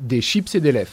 [0.00, 0.92] des chips et des lèvres.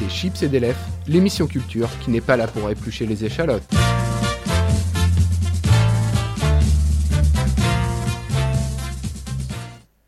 [0.00, 3.68] Des chips et des lèvres, l'émission culture qui n'est pas là pour éplucher les échalotes.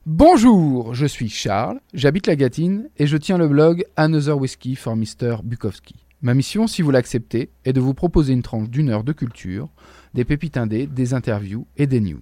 [0.07, 4.95] Bonjour, je suis Charles, j'habite la Gatine et je tiens le blog Another Whiskey for
[4.95, 5.39] Mr.
[5.43, 6.10] Bukowski.
[6.23, 9.71] Ma mission, si vous l'acceptez, est de vous proposer une tranche d'une heure de culture,
[10.13, 12.21] des pépites indées, des interviews et des news.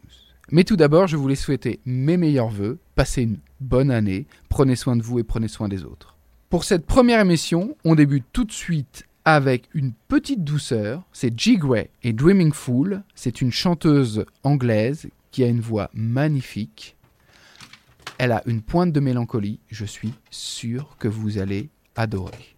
[0.52, 4.94] Mais tout d'abord, je voulais souhaiter mes meilleurs voeux, passez une bonne année, prenez soin
[4.94, 6.16] de vous et prenez soin des autres.
[6.48, 11.56] Pour cette première émission, on débute tout de suite avec une petite douceur, c'est G.
[11.56, 16.96] Gray et Dreaming Fool, c'est une chanteuse anglaise qui a une voix magnifique.
[18.16, 22.57] Elle a une pointe de mélancolie, je suis sûr que vous allez adorer.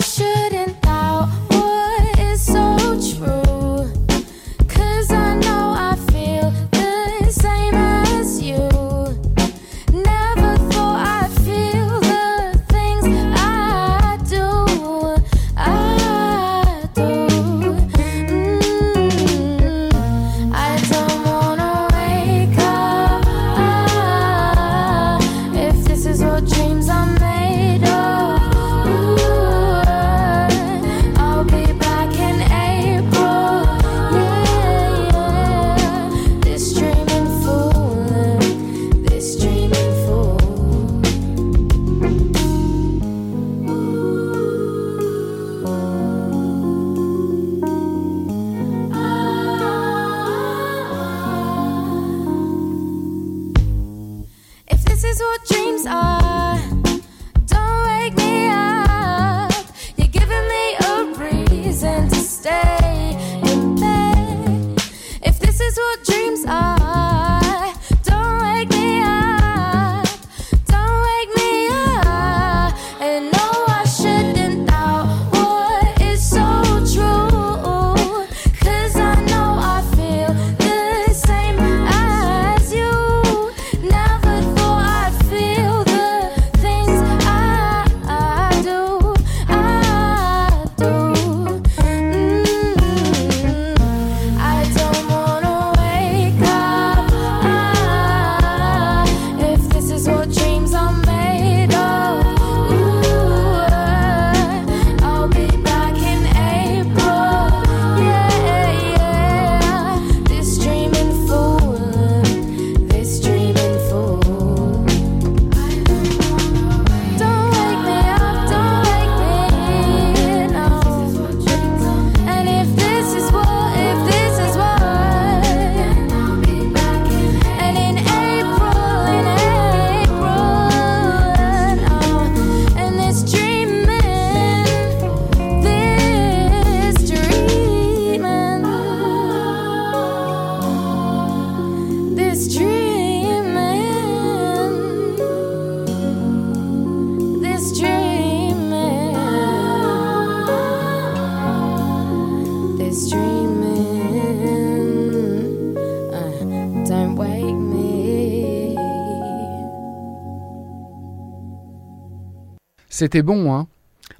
[163.01, 163.67] C'était bon, hein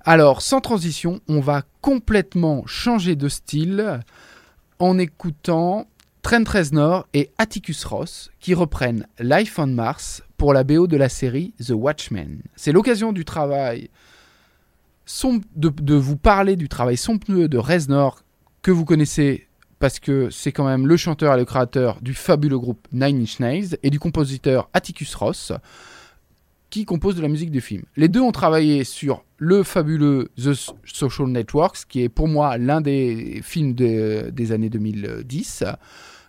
[0.06, 4.00] Alors, sans transition, on va complètement changer de style
[4.80, 5.86] en écoutant
[6.24, 11.10] Trent Reznor et Atticus Ross qui reprennent Life on Mars pour la BO de la
[11.10, 12.42] série The Watchmen.
[12.56, 13.92] C'est l'occasion du travail
[15.56, 18.24] de vous parler du travail somptueux de Reznor
[18.64, 22.58] que vous connaissez parce que c'est quand même le chanteur et le créateur du fabuleux
[22.58, 25.52] groupe Nine Inch Nails et du compositeur Atticus Ross
[26.72, 27.84] qui compose de la musique du film.
[27.96, 30.54] Les deux ont travaillé sur le fabuleux The
[30.86, 35.64] Social Networks, qui est pour moi l'un des films de- des années 2010,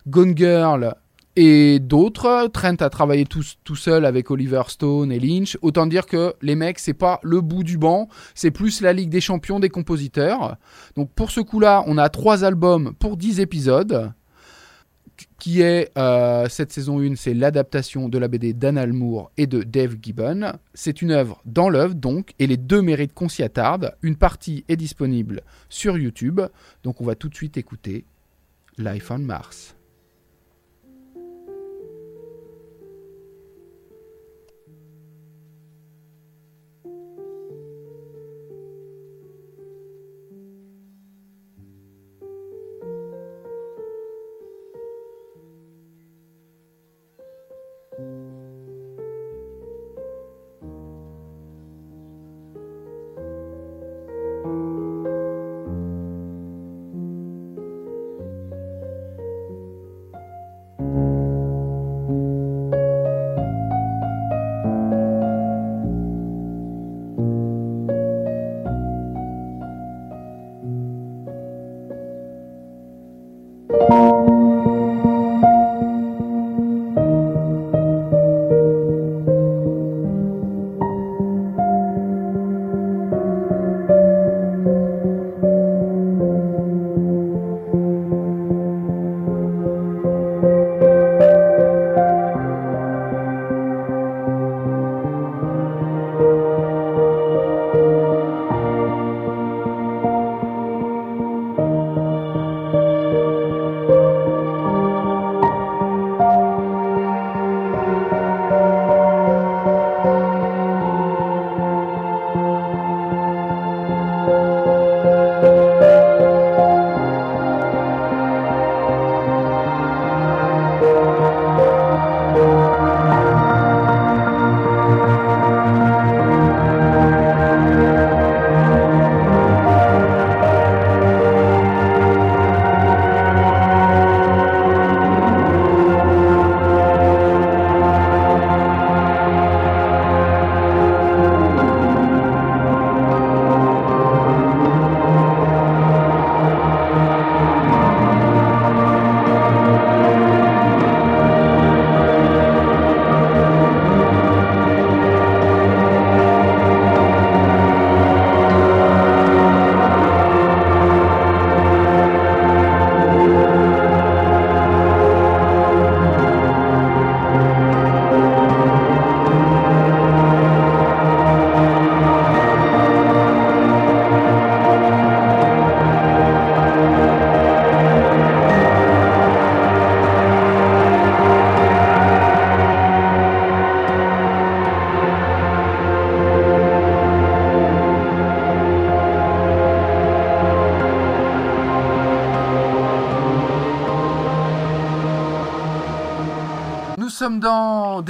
[0.07, 0.93] Gone Girl
[1.35, 2.47] et d'autres.
[2.53, 5.57] Trent a travaillé tout, tout seul avec Oliver Stone et Lynch.
[5.61, 9.09] Autant dire que les mecs, c'est pas le bout du banc, c'est plus la Ligue
[9.09, 10.57] des champions des compositeurs.
[10.95, 14.11] Donc pour ce coup-là, on a trois albums pour 10 épisodes
[15.39, 19.63] qui est euh, cette saison 1, c'est l'adaptation de la BD d'Anne Almour et de
[19.63, 20.53] Dave Gibbon.
[20.73, 23.95] C'est une œuvre dans l'œuvre, donc, et les deux mérites qu'on s'y attarde.
[24.01, 26.41] Une partie est disponible sur YouTube,
[26.83, 28.05] donc on va tout de suite écouter
[28.77, 29.75] Life on Mars.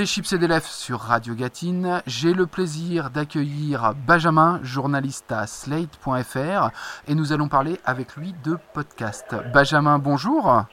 [0.03, 2.01] Des chips et des lèvres sur Radio Gatine.
[2.05, 6.71] J'ai le plaisir d'accueillir Benjamin, journaliste à slate.fr,
[7.07, 9.33] et nous allons parler avec lui de podcast.
[9.53, 10.63] Benjamin, bonjour.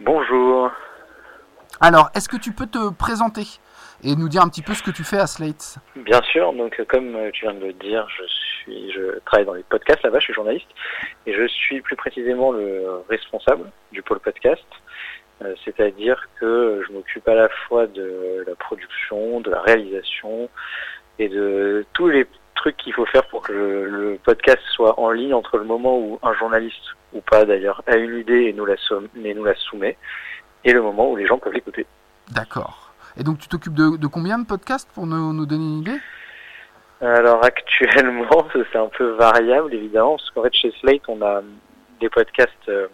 [0.00, 0.70] Bonjour.
[1.82, 3.44] Alors, est-ce que tu peux te présenter
[4.02, 5.76] et nous dire un petit peu ce que tu fais à Slate?
[5.94, 9.64] Bien sûr, donc comme tu viens de le dire, je suis je travaille dans les
[9.64, 10.68] podcasts là-bas, je suis journaliste
[11.26, 14.64] et je suis plus précisément le responsable du pôle podcast.
[15.42, 20.48] Euh, C'est-à-dire que je m'occupe à la fois de la production, de la réalisation
[21.18, 25.10] et de tous les trucs qu'il faut faire pour que le, le podcast soit en
[25.10, 28.64] ligne entre le moment où un journaliste ou pas d'ailleurs a une idée et nous
[28.66, 29.96] la, somme- et nous la soumet
[30.64, 31.86] et le moment où les gens peuvent l'écouter.
[32.32, 32.92] D'accord.
[33.18, 35.98] Et donc, tu t'occupes de, de combien de podcasts pour nous, nous donner une idée?
[37.02, 41.42] Alors actuellement, c'est un peu variable évidemment, parce qu'en fait chez Slate, on a
[42.00, 42.88] des podcasts euh,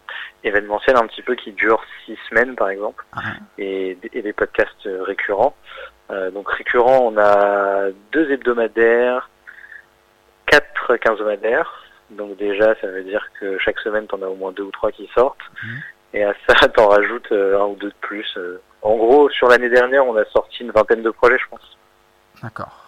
[0.45, 3.21] événementiels un petit peu qui durent six semaines par exemple, Ah.
[3.59, 5.55] et, et des podcasts euh, récurrents.
[6.11, 9.31] Euh, donc récurrents, on a deux hebdomadaires,
[10.47, 11.85] quatre quinzomadaires.
[12.11, 14.93] Donc déjà, ça veut dire que chaque semaine, t'en as au moins deux ou trois
[14.93, 15.39] qui sortent.
[15.65, 15.81] Mhm.
[16.15, 18.39] Et à ça, t'en rajoutes un ou deux de plus.
[18.83, 21.79] En gros, sur l'année dernière, on a sorti une vingtaine de projets, je pense.
[22.43, 22.79] D'accord.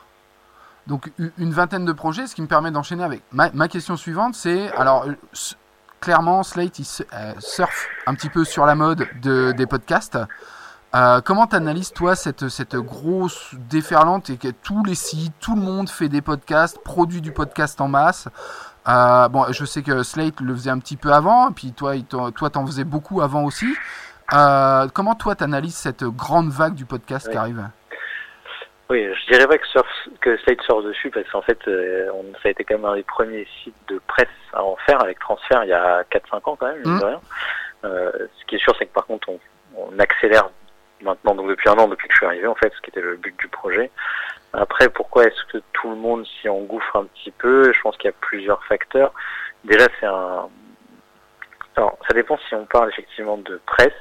[0.86, 4.34] Donc une vingtaine de projets, ce qui me permet d'enchaîner avec ma, ma question suivante,
[4.34, 5.06] c'est alors
[6.04, 10.18] clairement Slate il euh, surfe un petit peu sur la mode de, des podcasts.
[10.94, 15.62] Euh, comment t'analyses toi cette, cette grosse déferlante et que tous les sites, tout le
[15.62, 18.28] monde fait des podcasts, produit du podcast en masse?
[18.86, 21.94] Euh, bon, je sais que Slate le faisait un petit peu avant, et puis toi,
[22.02, 23.74] toi, t'en faisais beaucoup avant aussi.
[24.34, 27.66] Euh, comment toi t'analyses cette grande vague du podcast qui arrive?
[28.90, 32.24] Oui, je dirais pas que, surf- que Slate sort dessus parce qu'en fait, euh, on,
[32.34, 35.18] ça a été quand même un des premiers sites de presse à en faire avec
[35.18, 36.98] Transfert il y a 4-5 ans quand même, Mm.
[37.00, 37.20] de rien.
[37.84, 39.40] Euh, ce qui est sûr, c'est que par contre, on,
[39.76, 40.50] on accélère
[41.00, 43.00] maintenant, donc depuis un an, depuis que je suis arrivé en fait, ce qui était
[43.00, 43.90] le but du projet.
[44.52, 47.72] Après, pourquoi est-ce que tout le monde s'y engouffre un petit peu?
[47.72, 49.12] Je pense qu'il y a plusieurs facteurs.
[49.64, 50.48] Déjà, c'est un...
[51.76, 53.92] Alors, ça dépend si on parle effectivement de presse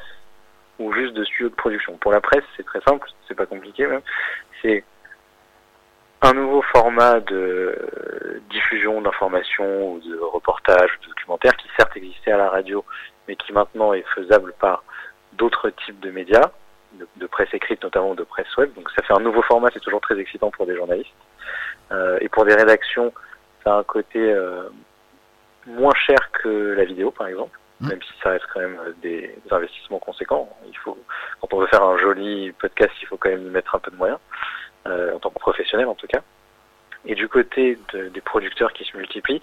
[0.79, 1.97] ou juste de studio de production.
[1.97, 4.01] Pour la presse, c'est très simple, c'est pas compliqué même.
[4.63, 4.83] C'est
[6.21, 12.37] un nouveau format de diffusion d'informations ou de reportages, de documentaires qui certes existait à
[12.37, 12.83] la radio,
[13.27, 14.83] mais qui maintenant est faisable par
[15.33, 16.51] d'autres types de médias,
[16.93, 18.73] de, de presse écrite notamment, de presse web.
[18.73, 21.09] Donc ça fait un nouveau format, c'est toujours très excitant pour des journalistes.
[21.91, 23.13] Euh, et pour des rédactions,
[23.63, 24.69] ça a un côté euh,
[25.67, 29.21] moins cher que la vidéo, par exemple, Même si ça reste quand même euh, des,
[29.43, 30.49] des investissements conséquents.
[30.67, 30.97] Il faut,
[31.41, 33.91] quand on veut faire un joli podcast, il faut quand même y mettre un peu
[33.91, 34.19] de moyens,
[34.87, 36.21] euh, en tant que professionnel en tout cas.
[37.05, 39.41] Et du côté de- des producteurs qui se multiplient,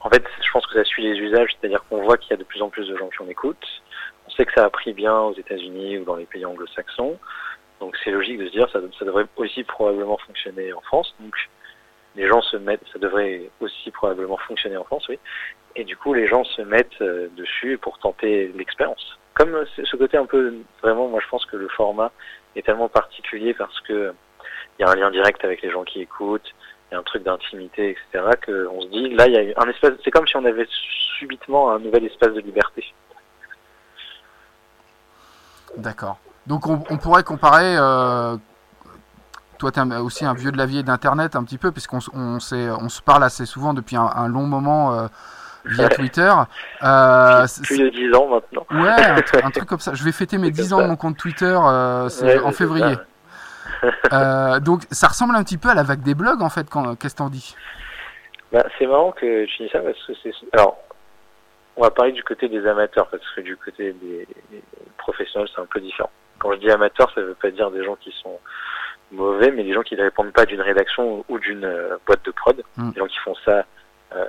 [0.00, 2.36] en fait, je pense que ça suit les usages, c'est-à-dire qu'on voit qu'il y a
[2.36, 3.82] de plus en plus de gens qui en écoutent.
[4.26, 7.18] On sait que ça a pris bien aux États-Unis ou dans les pays anglo-saxons,
[7.80, 11.14] donc c'est logique de se dire ça, ça devrait aussi probablement fonctionner en France.
[11.20, 11.34] Donc
[12.16, 15.18] les gens se mettent, ça devrait aussi probablement fonctionner en France, oui.
[15.76, 19.18] Et du coup, les gens se mettent euh, dessus pour tenter l'expérience.
[19.34, 22.12] Comme euh, ce côté un peu, vraiment, moi je pense que le format
[22.54, 24.12] est tellement particulier parce que
[24.78, 26.54] il y a un lien direct avec les gens qui écoutent,
[26.90, 28.24] il y a un truc d'intimité, etc.
[28.40, 29.92] Que on se dit, là, il y a un espace.
[30.04, 30.68] C'est comme si on avait
[31.18, 32.84] subitement un nouvel espace de liberté.
[35.76, 36.18] D'accord.
[36.46, 37.76] Donc on, pourrait comparer.
[37.76, 38.36] euh,
[39.58, 42.38] toi, tu es aussi un vieux de la vieille d'Internet un petit peu, puisqu'on on,
[42.38, 45.08] se parle assez souvent depuis un, long moment
[45.64, 45.88] via.
[45.88, 46.32] Twitter.
[46.82, 48.66] Euh, Plus de 10 ans maintenant.
[48.70, 49.94] ouais, un, tr- un truc comme ça.
[49.94, 52.52] Je vais fêter mes C'est 10 comme ans de mon compte Twitter euh, Ouais, en
[52.52, 52.94] février.
[52.94, 53.00] ça.
[54.12, 56.66] Euh, donc ça ressemble un petit peu à la vague des blogs en fait.
[56.98, 57.54] Qu'est-ce que t'en dis?
[58.50, 60.32] Bah, c'est marrant que tu dis ça parce que c'est.
[60.54, 60.78] Alors,
[61.76, 64.62] on va parler du côté des amateurs parce que du côté des, des
[64.96, 66.10] professionnels, c'est un peu différent.
[66.38, 68.38] Quand je dis amateur, ça veut pas dire des gens qui sont
[69.12, 72.30] mauvais, mais des gens qui ne répondent pas d'une rédaction ou d'une euh, boîte de
[72.30, 72.62] prod.
[72.76, 72.90] Mm.
[72.92, 73.64] Des gens qui font ça,
[74.16, 74.24] euh,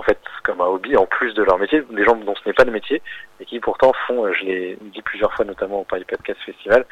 [0.00, 1.82] en fait, comme un hobby en plus de leur métier.
[1.90, 3.02] Des gens dont ce n'est pas le métier
[3.38, 6.86] et qui pourtant font, euh, je l'ai dit plusieurs fois, notamment au Paris Podcast Festival,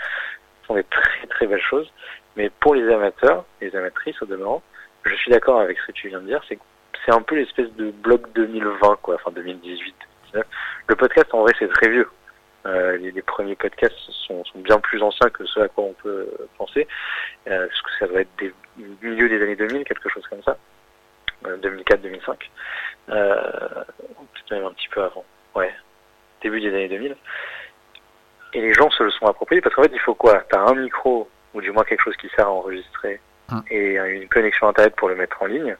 [0.66, 1.90] font des très très belles choses.
[2.36, 4.62] Mais pour les amateurs, les amatrices au demeurant,
[5.04, 6.58] je suis d'accord avec ce que tu viens de dire, c'est
[7.06, 9.94] c'est un peu l'espèce de blog 2020, quoi, enfin 2018,
[10.32, 10.46] 2019.
[10.88, 12.08] Le podcast, en vrai, c'est très vieux.
[12.66, 13.94] Euh, les, premiers podcasts
[14.26, 16.86] sont, bien plus anciens que ce à quoi on peut penser.
[17.46, 18.52] Euh, parce que ça doit être des
[19.00, 20.58] milieu des années 2000, quelque chose comme ça.
[21.47, 22.37] Euh, 2004-2005.
[23.11, 23.40] Euh,
[24.35, 25.25] peut-être même un petit peu avant.
[25.54, 25.73] Ouais.
[26.42, 27.16] Début des années 2000.
[28.54, 30.42] Et les gens se le sont appropriés parce qu'en fait, il faut quoi?
[30.50, 33.62] T'as un micro, ou du moins quelque chose qui sert à enregistrer, Hum.
[33.71, 35.75] et une connexion Internet pour le mettre en ligne,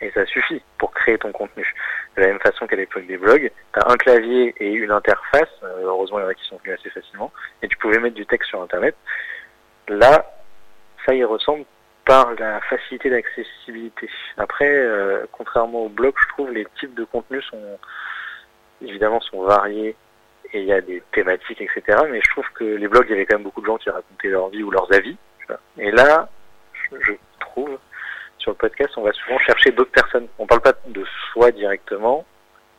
[0.00, 1.74] et ça suffit pour créer ton contenu.
[2.16, 5.50] De la même façon qu'à l'époque des blogs, tu as un clavier et une interface,
[5.62, 8.14] euh, heureusement il y en a qui sont venus assez facilement, et tu pouvais mettre
[8.14, 8.96] du texte sur Internet.
[9.88, 10.24] Là,
[11.04, 11.64] ça y ressemble
[12.06, 14.08] par la facilité d'accessibilité.
[14.38, 17.78] Après, euh, contrairement au blog, je trouve les types de contenus sont
[18.80, 19.96] évidemment sont variés
[20.52, 21.98] et il y a des thématiques, etc.
[22.10, 23.90] Mais je trouve que les blogs, il y avait quand même beaucoup de gens qui
[23.90, 25.16] racontaient leur vie ou leurs avis.
[25.78, 26.28] Et là,
[26.92, 27.78] je- trouve,
[28.38, 30.26] sur le podcast, on va souvent chercher d'autres personnes.
[30.38, 32.24] On parle pas de soi directement,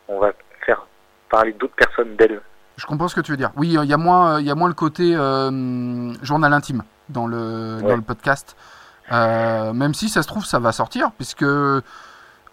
[0.07, 0.31] on va
[0.65, 0.85] faire
[1.29, 2.41] parler d'autres personnes d'elles.
[2.77, 3.51] Je comprends ce que tu veux dire.
[3.55, 7.25] Oui, il y a moins, il y a moins le côté euh, journal intime dans
[7.27, 8.55] le, dans le podcast.
[9.11, 11.45] Euh, même si ça se trouve, ça va sortir, puisque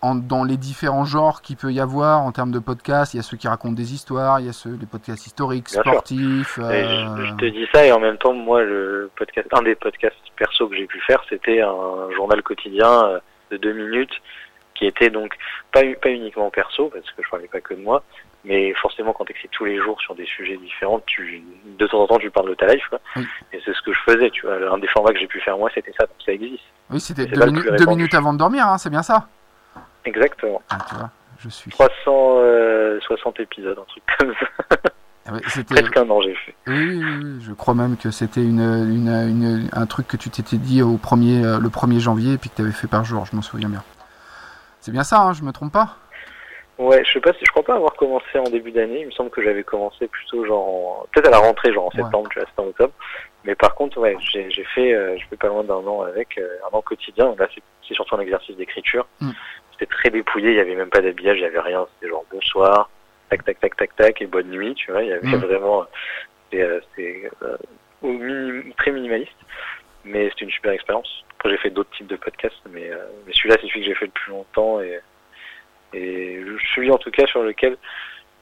[0.03, 3.21] en- dans les différents genres qu'il peut y avoir en termes de podcasts, il y
[3.21, 6.59] a ceux qui racontent des histoires, il y a ceux, les podcasts historiques, Bien sportifs.
[6.59, 9.63] Et euh, je, je te dis ça et en même temps, moi, le podcast, un
[9.63, 13.19] des podcasts perso que j'ai pu faire, c'était un journal quotidien euh,
[13.51, 14.13] de deux minutes
[14.75, 15.35] qui était donc
[15.73, 18.03] pas, pas uniquement perso, parce que je parlais pas que de moi,
[18.45, 21.43] mais forcément quand tu écris tous les jours sur des sujets différents, tu,
[21.79, 23.01] de temps en temps tu parles de ta life, quoi.
[23.17, 23.27] Oui.
[23.53, 24.57] Et c'est ce que je faisais, tu vois.
[24.73, 26.63] Un des formats que j'ai pu faire moi, c'était ça, donc ça existe.
[26.91, 27.65] Oui, c'était deux, minutes-
[28.11, 29.29] deux avant de dormir, hein, c'est bien ça
[30.05, 30.61] Exactement.
[30.71, 31.71] Ah, tu vois, je suis.
[31.71, 34.77] 360 épisodes, un truc comme ça.
[35.27, 35.75] Ah ouais, C'était.
[35.75, 36.55] Presque un an j'ai fait.
[36.67, 40.29] Oui, oui, oui, je crois même que c'était une, une, une- un truc que tu
[40.29, 43.05] t'étais dit au premier, euh, le 1er janvier et puis que tu avais fait par
[43.05, 43.83] jour, je m'en souviens bien.
[44.81, 45.97] C'est bien ça, hein, je me trompe pas?
[46.79, 49.01] Ouais, je sais pas si je crois pas avoir commencé en début d'année.
[49.03, 51.91] Il me semble que j'avais commencé plutôt genre en- peut-être à la rentrée, genre en
[51.93, 52.93] septembre, tu vois, c'était en octobre.
[53.45, 56.37] Mais par contre, ouais, j'ai j'ai fait, euh, je fais pas loin d'un an avec
[56.39, 57.35] euh, un an quotidien.
[57.39, 59.07] Là, c'est- c'est surtout un exercice d'écriture.
[59.21, 59.31] Mm.
[59.73, 60.51] C'était très dépouillé.
[60.51, 61.87] Il y avait même pas d'habillage, il y avait rien.
[61.95, 62.91] C'était genre bonsoir,
[63.31, 64.75] tac tac tac tac tac et bonne nuit.
[64.75, 65.37] Tu vois, il y avait Mm.
[65.37, 65.85] vraiment,
[66.55, 67.57] euh, euh,
[68.03, 69.31] au minim- très minimaliste.
[70.05, 71.25] Mais c'était une super expérience.
[71.39, 73.95] Après, j'ai fait d'autres types de podcasts, mais, euh, mais celui-là, c'est celui que j'ai
[73.95, 75.01] fait le plus longtemps et
[75.95, 77.77] et celui en tout cas sur lequel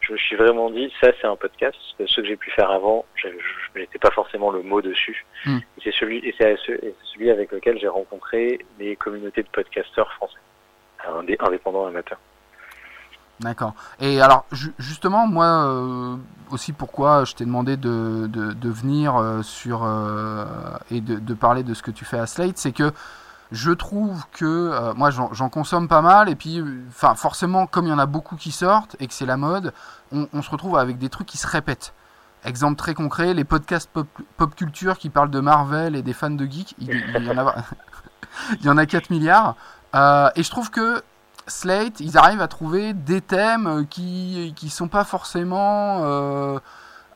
[0.01, 1.77] je me suis vraiment dit, ça c'est un podcast.
[1.77, 3.29] Parce que ce que j'ai pu faire avant, je
[3.77, 5.25] j'étais pas forcément le mot dessus.
[5.47, 5.59] Hmm.
[5.79, 9.43] Et c'est celui, et c'est ce- et c'est celui avec lequel j'ai rencontré les communautés
[9.45, 10.39] de podcasteurs français,
[11.09, 12.19] indé- indépendants amateurs.
[13.41, 13.75] D'accord.
[14.01, 16.17] Et alors, ju- justement, moi euh,
[16.53, 20.45] aussi, pourquoi je t'ai demandé de, de, de venir euh, sur euh,
[20.91, 22.93] et de, de parler de ce que tu fais à Slate, c'est que
[23.53, 27.87] je trouve que euh, moi j'en consomme pas mal et puis euh, enfin forcément comme
[27.87, 29.75] il y en a beaucoup qui sortent et que c'est la mode
[30.11, 31.93] on, se retrouve avec des trucs qui se répètent.
[32.45, 36.47] Exemple très concret les podcasts pop, culture qui parlent de Marvel et des fans de
[36.47, 37.55] geek il, y en a
[38.61, 39.55] il y en a 4 milliards.
[39.95, 41.03] Euh, et je trouve que
[41.47, 46.03] Slate ils arrivent à trouver des thèmes qui qui sont pas forcément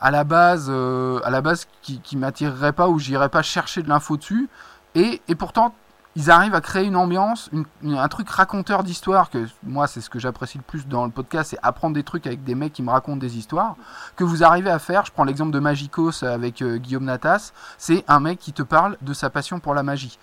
[0.01, 3.89] à la base à la base qui, qui m'attireraient pas ou j'irais pas chercher de
[3.89, 4.51] l'info dessus.
[4.95, 5.75] Et, et pourtant
[6.17, 10.01] ils arrivent à créer une ambiance, une- une- un truc raconteur d'histoire, que moi c'est
[10.01, 12.73] ce que j'apprécie le plus dans le podcast, c'est apprendre des trucs avec des mecs
[12.73, 13.77] qui me racontent des histoires,
[14.17, 18.03] que vous arrivez à faire, je prends l'exemple de Magicos avec euh, Guillaume Natas, c'est
[18.09, 20.19] un mec qui te parle de sa passion pour la magie.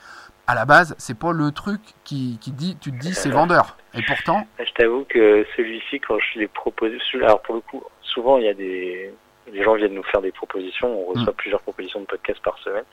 [0.45, 3.77] À la base, c'est pas le truc qui, qui dit, tu te dis c'est vendeur.
[3.93, 8.37] Et pourtant, Je t'avoue que celui-ci, quand je l'ai proposé, alors pour le coup, souvent
[8.37, 9.13] il y a des,
[9.53, 12.83] les gens viennent nous faire des propositions, on reçoit plusieurs propositions de podcasts par semaine,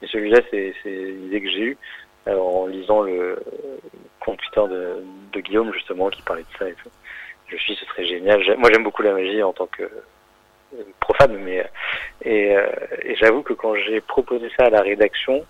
[0.00, 1.78] mais celui-là, c'est l'idée que j'ai eue
[2.26, 3.42] alors, en lisant le
[4.20, 5.02] compte Twitter de,
[5.32, 6.90] de Guillaume justement qui parlait de ça et tout.
[7.48, 8.40] Je me suis dit ce serait génial.
[8.58, 11.66] Moi j'aime beaucoup la magie en tant que euh, profane, mais
[12.24, 12.66] et, euh,
[13.02, 15.44] et j'avoue que quand j'ai proposé ça à la rédaction,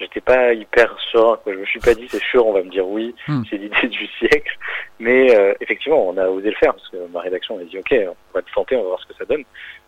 [0.00, 1.38] j'étais pas hyper serein.
[1.42, 1.54] Quoi.
[1.54, 3.42] Je me suis pas dit c'est sûr on va me dire oui, Hmm.
[3.48, 4.58] c'est l'idée du siècle.
[4.98, 7.94] Mais euh, effectivement on a osé le faire parce que ma rédaction m'a dit ok
[8.08, 9.44] on va te tenter, on va voir ce que ça donne.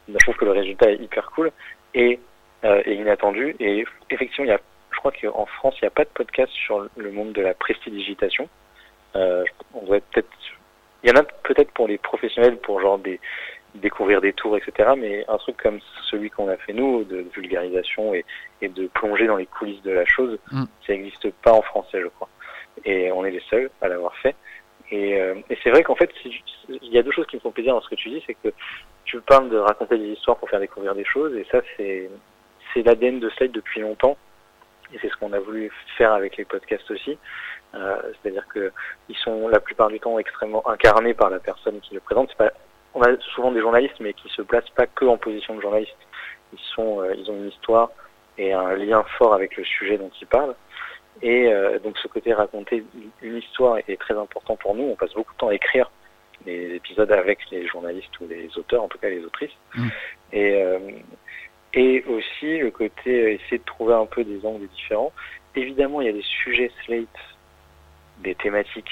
[0.08, 1.50] Je trouve que le résultat est hyper cool
[1.94, 2.18] et,
[2.64, 3.54] euh, et inattendu.
[3.60, 4.60] Et effectivement il y a,
[5.00, 8.48] crois qu'en France il n'y a pas de podcast sur le monde de la prestidigitation.
[9.16, 10.28] Euh, on doit peut-être,
[11.02, 13.18] il y en a peut-être pour les professionnels pour genre des
[13.76, 14.90] découvrir des tours, etc.
[14.96, 15.78] Mais un truc comme
[16.10, 18.24] celui qu'on a fait nous, de vulgarisation et,
[18.60, 20.64] et de plonger dans les coulisses de la chose, Mm.
[20.86, 22.28] ça n'existe pas en français, je crois.
[22.84, 24.34] Et on est les seuls à l'avoir fait.
[24.90, 26.10] Et, euh, et c'est vrai qu'en fait,
[26.68, 28.34] il y a deux choses qui me font plaisir dans ce que tu dis, c'est
[28.34, 28.52] que
[29.04, 32.10] tu parles de raconter des histoires pour faire découvrir des choses, et ça, c'est
[32.72, 34.16] c'est l'ADN de Slide depuis longtemps.
[34.92, 37.18] Et c'est ce qu'on a voulu faire avec les podcasts aussi.
[37.74, 38.72] Euh, C'est-à-dire que
[39.08, 42.34] ils sont la plupart du temps extrêmement incarnés par la personne qui le présente.
[42.34, 42.52] Pas,
[42.94, 45.96] on a souvent des journalistes, mais qui se placent pas que en position de journaliste.
[46.52, 47.90] Ils sont, euh, ils ont une histoire
[48.38, 50.54] et un lien fort avec le sujet dont ils parlent.
[51.22, 52.84] Et euh, donc ce côté raconter
[53.22, 54.84] une histoire est très important pour nous.
[54.84, 55.90] On passe beaucoup de temps à écrire
[56.46, 59.56] les épisodes avec les journalistes ou les auteurs, en tout cas les autrices.
[59.74, 59.88] Mm.
[60.32, 60.78] Et, euh,
[61.74, 65.12] et aussi le côté euh, essayer de trouver un peu des angles différents.
[65.54, 67.08] Évidemment, il y a des sujets Slate,
[68.18, 68.90] des thématiques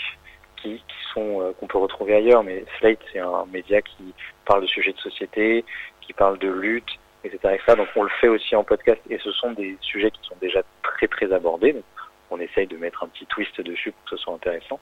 [0.57, 4.14] qui, qui sont euh, qu'on peut retrouver ailleurs, mais Slate c'est un média qui
[4.45, 5.64] parle de sujets de société,
[6.01, 7.77] qui parle de lutte, etc., etc.
[7.77, 10.62] Donc on le fait aussi en podcast et ce sont des sujets qui sont déjà
[10.83, 11.73] très très abordés.
[11.73, 11.85] Donc,
[12.31, 14.79] on essaye de mettre un petit twist dessus pour que ce soit intéressant.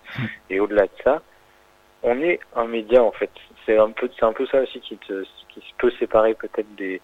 [0.50, 1.22] Et au-delà de ça,
[2.02, 3.30] on est un média en fait.
[3.64, 7.00] C'est un peu c'est un peu ça aussi qui te qui peut séparer peut-être des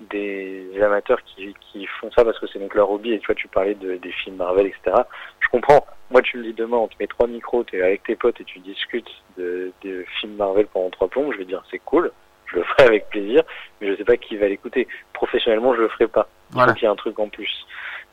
[0.00, 3.12] des amateurs qui, qui font ça parce que c'est donc leur hobby.
[3.12, 4.96] Et tu vois tu parlais de, des films Marvel etc
[5.40, 5.86] je comprends.
[6.10, 8.44] Moi tu me dis demain on te met trois micros t'es avec tes potes et
[8.44, 11.32] tu discutes de, de films Marvel pendant trois plombs.
[11.32, 12.12] Je vais dire c'est cool.
[12.46, 13.42] Je le ferai avec plaisir.
[13.80, 14.86] Mais je sais pas qui va l'écouter.
[15.12, 16.28] Professionnellement je le ferai pas.
[16.50, 16.68] Il Voilà.
[16.72, 17.66] faut qu'il y ait un truc en plus.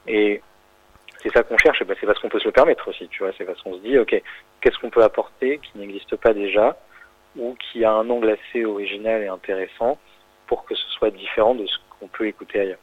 [0.07, 0.41] Et
[1.23, 3.31] c'est ça qu'on cherche ben, c'est parce qu'on peut se le permettre aussi tu vois
[3.37, 4.21] c'est parce qu'on se dit ok
[4.61, 6.77] qu'est-ce qu'on peut apporter qui n'existe pas déjà
[7.37, 9.97] ou qui a un angle assez original et intéressant
[10.47, 12.79] pour que ce soit différent de ce qu'on peut écouter ailleurs.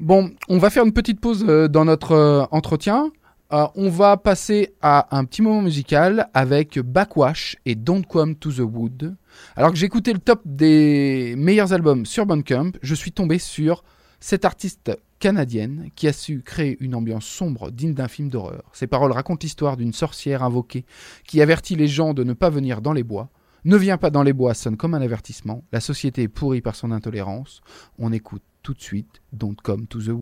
[0.00, 3.10] Bon, on va faire une petite pause euh, dans notre euh, entretien.
[3.52, 8.50] Euh, on va passer à un petit moment musical avec Backwash et Don't Come to
[8.50, 9.14] the Wood.
[9.56, 13.84] Alors que j'ai écouté le top des meilleurs albums sur Bandcamp, je suis tombé sur
[14.22, 18.62] cette artiste canadienne qui a su créer une ambiance sombre digne d'un film d'horreur.
[18.72, 20.84] Ses paroles racontent l'histoire d'une sorcière invoquée
[21.26, 23.30] qui avertit les gens de ne pas venir dans les bois.
[23.64, 25.64] Ne viens pas dans les bois sonne comme un avertissement.
[25.72, 27.62] La société est pourrie par son intolérance.
[27.98, 30.20] On écoute tout de suite Don't Come to the woods.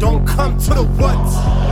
[0.00, 1.69] Don't come to the woods.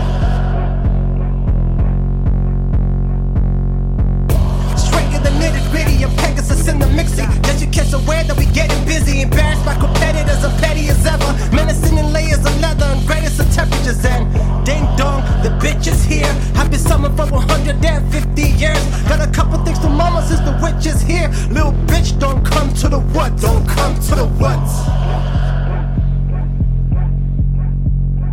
[5.39, 7.31] Nitty gritty of Pegasus in the mixing.
[7.43, 9.23] Just you kiss aware that we getting busy.
[9.23, 11.31] Embarrassed by competitors and petty as ever.
[11.55, 14.05] Menacing in layers of leather and greatest of temperatures.
[14.05, 14.27] And
[14.67, 16.33] ding dong, the bitch is here.
[16.57, 18.85] I've been summoned for 150 years.
[19.09, 21.29] Got a couple things to mama since the witch is here.
[21.51, 23.43] Little bitch, don't come to the woods.
[23.43, 24.73] Don't come to the woods.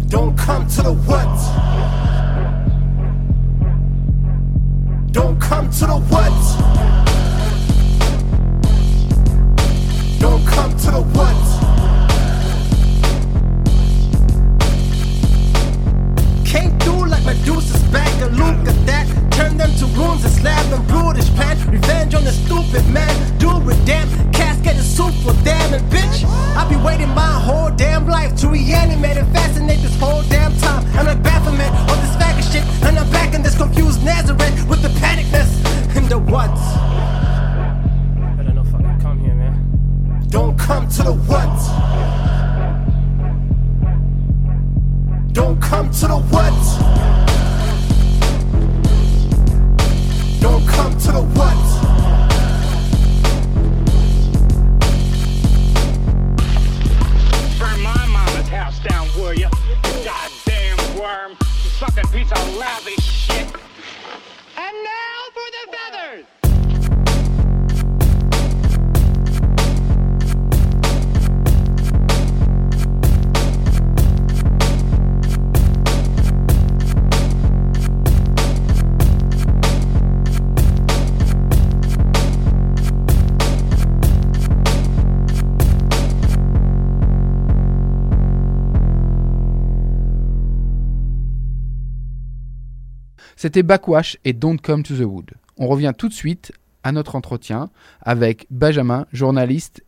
[0.09, 1.25] Don't come to the what.
[5.11, 5.95] Don't come to the
[10.93, 11.35] what.
[16.45, 19.07] Came through like Medusa's back, a look at that.
[19.31, 21.57] Turn them to wounds and slab them brutish plan.
[21.69, 23.13] Revenge on the stupid man.
[23.37, 24.07] Do it damn.
[24.31, 25.73] Casket is soup for damn.
[25.73, 26.23] And bitch,
[26.55, 30.85] I'll be waiting my whole damn life to reanimate and fascinate this whole damn time.
[30.97, 32.63] I'm like Baphomet on this faggot shit.
[32.87, 35.51] And I'm back in this confused Nazareth with the panicness
[35.95, 36.94] and the what.
[40.35, 41.55] Don't come to the what.
[45.31, 46.51] Don't come to the what.
[50.41, 51.55] Don't come to the what.
[57.57, 59.49] Burn my mama's house down, will ya?
[59.85, 61.31] You goddamn worm.
[61.31, 63.47] You fucking piece of lousy shit.
[64.57, 66.44] And now for the feathers.
[93.45, 95.29] C'était Backwash et Don't Come to the Wood.
[95.57, 96.51] On revient tout de suite
[96.83, 97.69] à notre entretien
[98.01, 99.83] avec Benjamin, journaliste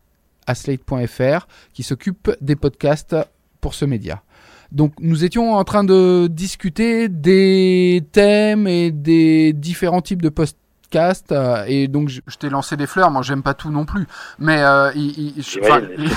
[0.46, 3.16] à slate.fr, qui s'occupe des podcasts
[3.60, 4.22] pour ce média.
[4.70, 10.56] Donc nous étions en train de discuter des thèmes et des différents types de podcasts.
[10.96, 14.06] Euh, et donc je, je t'ai lancé des fleurs, moi j'aime pas tout non plus,
[14.38, 16.08] mais euh, il- il- je- enfin, J'imagine.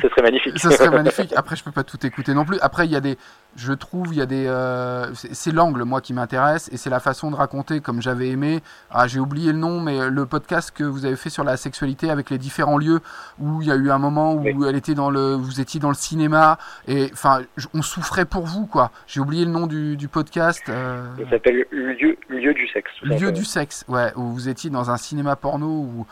[0.00, 0.58] Ce serait magnifique.
[0.58, 1.32] ça serait magnifique.
[1.36, 2.58] Après, je peux pas tout écouter non plus.
[2.60, 3.18] Après, il y a des,
[3.56, 7.00] je trouve, il y a des, euh, c'est l'angle moi qui m'intéresse et c'est la
[7.00, 8.60] façon de raconter comme j'avais aimé.
[8.90, 12.10] Ah, j'ai oublié le nom, mais le podcast que vous avez fait sur la sexualité
[12.10, 13.00] avec les différents lieux
[13.40, 14.54] où il y a eu un moment où Oui.
[14.68, 17.40] elle était dans le, vous étiez dans le cinéma et enfin,
[17.74, 18.90] on souffrait pour vous quoi.
[19.06, 20.62] J'ai oublié le nom du, du podcast.
[20.68, 22.90] euh, Ça s'appelle lieu, lieu du sexe.
[23.02, 26.06] Lieu du sexe, ouais, où vous étiez dans un cinéma porno ou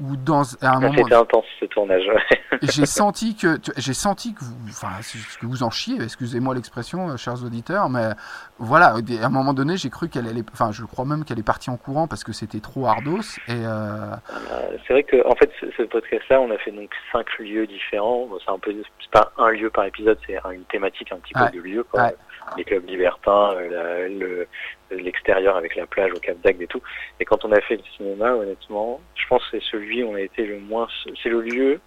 [0.00, 2.04] ou dans à un Ah, moment C'était intense ce tournage.
[2.06, 2.38] ouais.
[2.62, 7.08] j'ai senti que j'ai senti que vous enfin c'est- que vous en chiez excusez-moi l'expression
[7.10, 8.10] euh, chers auditeurs mais
[8.58, 11.42] voilà à un moment donné j'ai cru qu'elle allait enfin je crois même qu'elle est
[11.42, 14.12] partie en courant parce que c'était trop hardos et euh,
[14.52, 17.66] Euh, c'est vrai que en fait ce, ce podcast-là, on a fait donc cinq lieux
[17.66, 18.26] différents.
[18.26, 21.16] Bon, c'est un peu, c'est pas un lieu par épisode, c'est un- une thématique un
[21.18, 21.50] petit Ouais.
[21.50, 22.02] peu de lieu, quoi.
[22.04, 22.16] Ouais.
[22.56, 24.46] Les clubs libertins, le-
[24.90, 26.82] l'extérieur avec la plage au Cap d'Agde et tout.
[27.20, 30.14] Et quand on a fait le cinéma, honnêtement, je pense que c'est celui où on
[30.14, 30.88] a été le moins,
[31.22, 31.80] c'est le lieu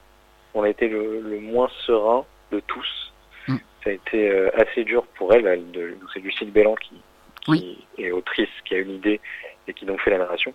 [0.54, 3.14] où on a été le, le moins serein de tous.
[3.48, 3.56] Mm.
[3.84, 5.64] Ça a été euh, assez dur pour elle.
[6.14, 6.96] c'est Lucille Bélan qui,
[7.42, 7.88] qui Oui.
[7.98, 9.20] est autrice, qui a eu l'idée
[9.68, 10.54] et qui donc fait la narration.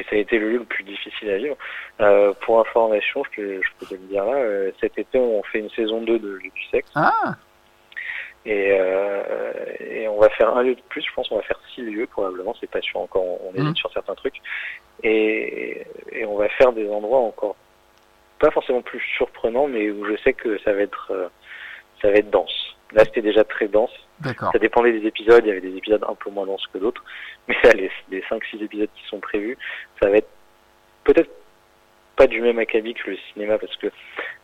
[0.00, 1.56] Et ça a été le lieu le plus difficile à vivre.
[2.00, 5.42] Euh, pour information, je peux, je peux te le dire là, euh, cet été on
[5.42, 7.34] fait une saison 2 de du sexe ah
[8.48, 11.60] et, euh, et on va faire un lieu de plus, je pense on va faire
[11.74, 13.76] six lieux probablement, c'est pas sûr encore, on hésite Mhm.
[13.76, 14.40] sur certains trucs.
[15.02, 17.56] Et, et on va faire des endroits encore
[18.40, 21.28] pas forcément plus surprenants, mais où je sais que ça va être euh,
[22.00, 22.76] ça va être dense.
[22.92, 23.92] Là c'était déjà très dense.
[24.52, 27.04] Ça dépendait des épisodes, il y avait des épisodes un peu moins denses que d'autres.
[27.48, 29.56] Mais là, les, les 5-6 épisodes qui sont prévus,
[30.02, 30.28] ça va être
[31.04, 31.30] peut-être
[32.18, 33.86] pas du même acabit que le cinéma, parce que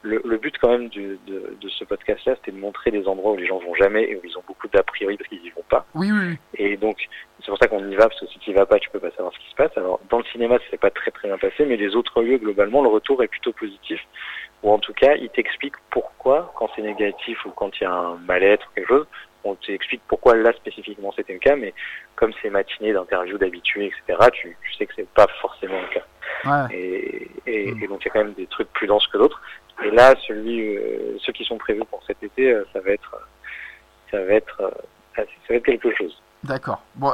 [0.02, 3.32] le, le but quand même du- de, de ce podcast-là, c'était de montrer des endroits
[3.32, 5.50] où les gens vont jamais et où ils ont beaucoup d'a priori parce qu'ils y
[5.50, 5.84] vont pas.
[5.94, 6.37] oui oui.
[6.56, 6.96] Et donc,
[7.40, 9.00] c'est pour ça qu'on y va, parce que si tu y vas pas, tu peux
[9.00, 9.76] pas savoir ce qui se passe.
[9.76, 12.38] Alors, dans le cinéma, ça s'est pas très très bien passé, mais les autres lieux,
[12.38, 14.00] globalement, le retour est plutôt positif.
[14.62, 17.92] Ou en tout cas, ils t'expliquent pourquoi, quand c'est négatif ou quand il y a
[17.92, 19.06] un mal-être ou quelque chose,
[19.44, 21.74] on t'explique pourquoi là spécifiquement c'était le cas, mais
[22.16, 26.04] comme c'est matinée d'interviews d'habitués, etc., tu, tu sais que c'est pas forcément le cas.
[26.68, 29.18] ouais Et, et, et donc il y a quand même des trucs plus denses que
[29.18, 29.40] d'autres.
[29.85, 33.16] Et là, celui, euh, ceux qui sont prévus pour cet été, euh, ça va être,
[34.11, 34.70] ça va être, euh,
[35.16, 36.16] ça va être quelque chose.
[36.42, 37.12] d'accord bon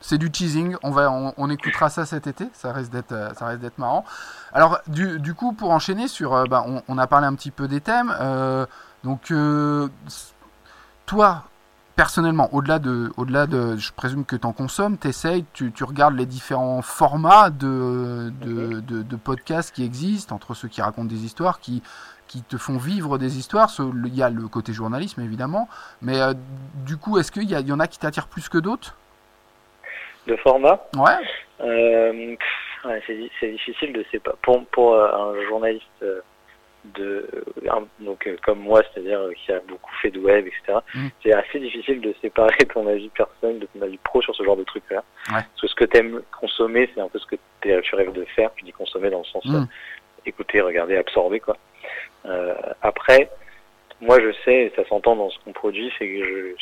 [0.00, 3.28] c'est du teasing on va on, on écoutera ça cet été ça risque d'être euh,
[3.34, 4.04] ça risque d'être marrant
[4.52, 7.50] alors du, du coup pour enchaîner sur euh, bah, on, on a parlé un petit
[7.50, 8.64] peu des thèmes euh,
[9.04, 9.88] donc euh,
[11.10, 11.42] toi
[11.96, 16.16] personnellement, au-delà de, au-delà de, je présume que tu en consommes, t'essayes, tu, tu regardes
[16.16, 21.24] les différents formats de, de, de, de podcasts qui existent, entre ceux qui racontent des
[21.26, 21.82] histoires, qui,
[22.26, 23.68] qui te font vivre des histoires.
[23.78, 25.68] Il y a le côté journalisme, évidemment.
[26.00, 26.32] Mais euh,
[26.86, 28.94] du coup, est-ce qu'il y, en a qui t'attirent plus que d'autres?
[30.26, 31.18] De format, Ouais.
[31.60, 32.36] euh,
[32.86, 34.36] ouais, c'est, di- c'est difficile de séparer.
[34.42, 35.84] Pour, pour euh, un journaliste
[36.84, 37.28] de
[37.70, 40.78] un- donc euh, comme moi, c'est-à-dire euh, qui a beaucoup fait de web, etc.
[40.94, 41.08] Mm.
[41.22, 44.56] C'est assez difficile de séparer ton avis personnel de ton avis pro sur ce genre
[44.56, 45.04] de truc-là.
[45.28, 45.42] Ouais.
[45.42, 48.50] Parce que ce que t'aimes consommer, c'est un peu ce que tu rêves de faire.
[48.56, 49.68] Tu dis consommer dans le sens euh, Mm.
[50.26, 51.56] écouter, regarder, absorber, quoi.
[52.26, 53.30] Euh, après,
[54.00, 56.54] moi, je sais, et ça s'entend dans ce qu'on produit, c'est que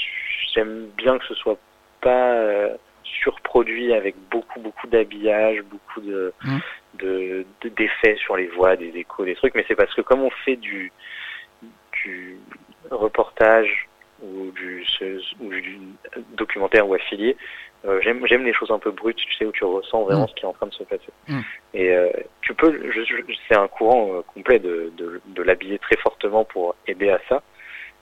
[0.54, 1.59] j'aime bien que ce soit
[2.00, 2.76] pas euh,
[3.22, 6.59] surproduit avec beaucoup, beaucoup d'habillage, beaucoup de Mm.
[6.94, 9.55] De- de- d'effets sur les voix, des échos, des trucs.
[9.55, 10.92] Mais c'est parce que comme on fait du
[12.05, 12.38] du
[12.90, 13.88] reportage
[14.22, 15.79] ou du, ce- ou du
[16.37, 17.37] documentaire ou affilié,
[17.85, 20.29] euh, j'aime j'aime les choses un peu brutes, tu sais, où tu ressens vraiment Mm.
[20.29, 21.11] ce qui est en train de se passer.
[21.29, 21.40] Mm.
[21.74, 22.11] Et euh,
[22.42, 22.72] tu peux,
[23.48, 27.42] c'est un courant euh, complet de, de, de l'habiller très fortement pour aider à ça.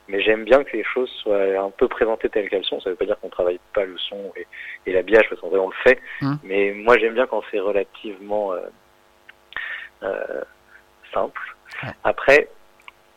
[0.08, 2.80] Mais j'aime bien que les choses soient un peu présentées telles qu'elles sont.
[2.80, 4.46] Ça veut pas dire qu'on travaille pas le son et,
[4.86, 6.00] et l'habillage parce qu'en vrai on le fait.
[6.20, 6.34] Mm.
[6.44, 8.60] Mais moi j'aime bien quand c'est relativement euh,
[10.02, 10.42] euh,
[11.12, 11.56] simple.
[11.82, 11.90] Ouais.
[12.04, 12.48] Après,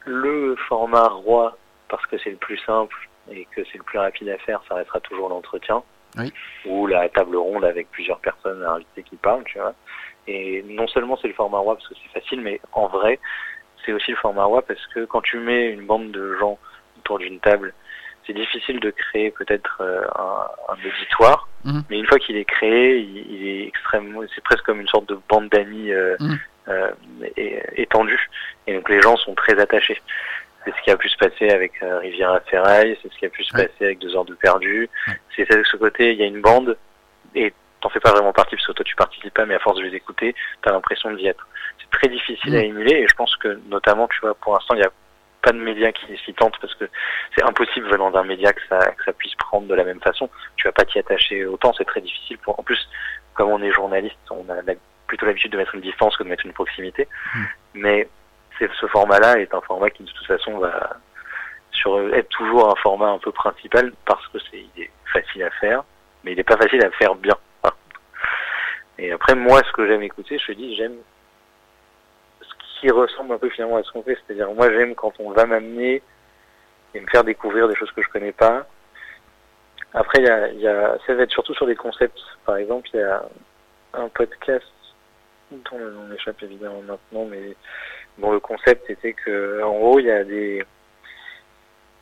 [0.05, 2.95] le format roi, parce que c'est le plus simple
[3.31, 5.83] et que c'est le plus rapide à faire, ça restera toujours l'entretien.
[6.17, 6.33] Oui.
[6.65, 9.75] Ou la table ronde avec plusieurs personnes invitées qui parlent, tu vois.
[10.27, 13.19] Et non seulement c'est le format roi parce que c'est facile, mais en vrai,
[13.85, 16.57] c'est aussi le format roi parce que quand tu mets une bande de gens
[17.09, 17.73] autour d'une table,
[18.27, 21.83] c'est difficile de créer peut-être euh, un, un auditoire, Mhm.
[21.89, 25.09] mais une fois qu'il est créé, il, il est extrêmement, c'est presque comme une sorte
[25.09, 26.39] de bande d'amis euh, Mhm.
[26.69, 26.91] euh,
[27.75, 28.29] étendue,
[28.67, 29.99] et donc les gens sont très attachés.
[30.63, 33.25] C'est ce qui a pu se passer avec euh, Rivière à Ferraille, c'est ce qui
[33.25, 33.65] a pu se Ouais.
[33.67, 34.87] passer avec Deux heures de perdu.
[35.07, 35.13] Ouais.
[35.35, 36.77] C'est avec ce côté, il y a une bande,
[37.33, 39.77] et t'en fais pas vraiment partie parce que toi tu participes pas, mais à force
[39.77, 41.47] de les écouter, t'as l'impression d'y être.
[41.79, 42.57] C'est très difficile Mm.
[42.57, 44.91] à émuler, et je pense que notamment, tu vois, pour l'instant, il y a
[45.51, 46.85] de médias qui s'y tentent parce que
[47.35, 50.29] c'est impossible venant d'un média que ça, que ça puisse prendre de la même façon.
[50.55, 52.37] Tu vas pas t'y attacher autant, c'est très difficile.
[52.39, 52.59] Pour...
[52.59, 52.79] En plus,
[53.33, 54.61] comme on est journaliste, on a
[55.07, 57.07] plutôt l'habitude de mettre une distance que de mettre une proximité.
[57.35, 57.43] Mm.
[57.75, 58.09] Mais
[58.57, 60.97] c'est ce format-là est un format qui de toute façon va
[61.71, 65.49] sur être toujours un format un peu principal parce que c'est il est facile à
[65.51, 65.83] faire,
[66.23, 67.37] mais il n'est pas facile à faire bien.
[68.99, 70.97] Et après, moi, ce que j'aime écouter, je te dis, j'aime
[72.79, 74.17] qui ressemble un peu finalement à ce qu'on fait.
[74.25, 76.01] C'est-à-dire, moi, j'aime quand on va m'amener
[76.93, 78.65] et me faire découvrir des choses que je connais pas.
[79.93, 82.19] Après, il y a, il y a, ça va être surtout sur des concepts.
[82.45, 83.23] Par exemple, il y a
[83.93, 84.65] un podcast
[85.51, 87.55] dont le nom m'échappe évidemment maintenant, mais
[88.19, 90.63] dont le concept était que, en gros, il y a des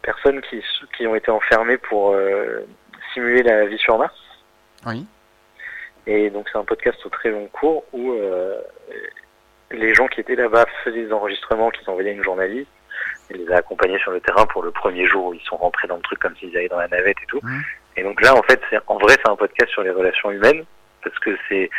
[0.01, 0.63] personnes qui,
[0.97, 2.65] qui ont été enfermées pour euh,
[3.13, 4.15] simuler la vie sur Mars.
[4.85, 5.05] Oui.
[6.05, 8.61] Et donc c'est un podcast au très long cours où euh,
[9.71, 12.69] les gens qui étaient là-bas faisaient des enregistrements qu'ils envoyaient à une journaliste.
[13.29, 15.87] Elle les a accompagnés sur le terrain pour le premier jour où ils sont rentrés
[15.87, 17.39] dans le truc comme s'ils allaient dans la navette et tout.
[17.43, 17.63] Mhm.
[17.97, 20.63] Et donc là, en fait, c'est en vrai, c'est un podcast sur les relations humaines
[21.03, 21.69] parce que c'est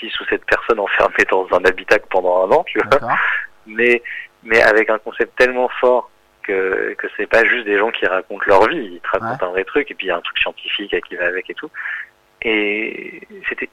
[0.00, 3.16] six ou sept personnes enfermées dans un habitat pendant un an, tu vois D'accord.
[3.66, 4.02] mais
[4.44, 6.10] mais avec un concept tellement fort
[6.42, 9.50] que que c'est pas juste des gens qui racontent leur vie, ils te racontent un
[9.50, 11.70] vrai truc et puis il y a un truc scientifique qui va avec et tout.
[12.42, 13.68] Et c'était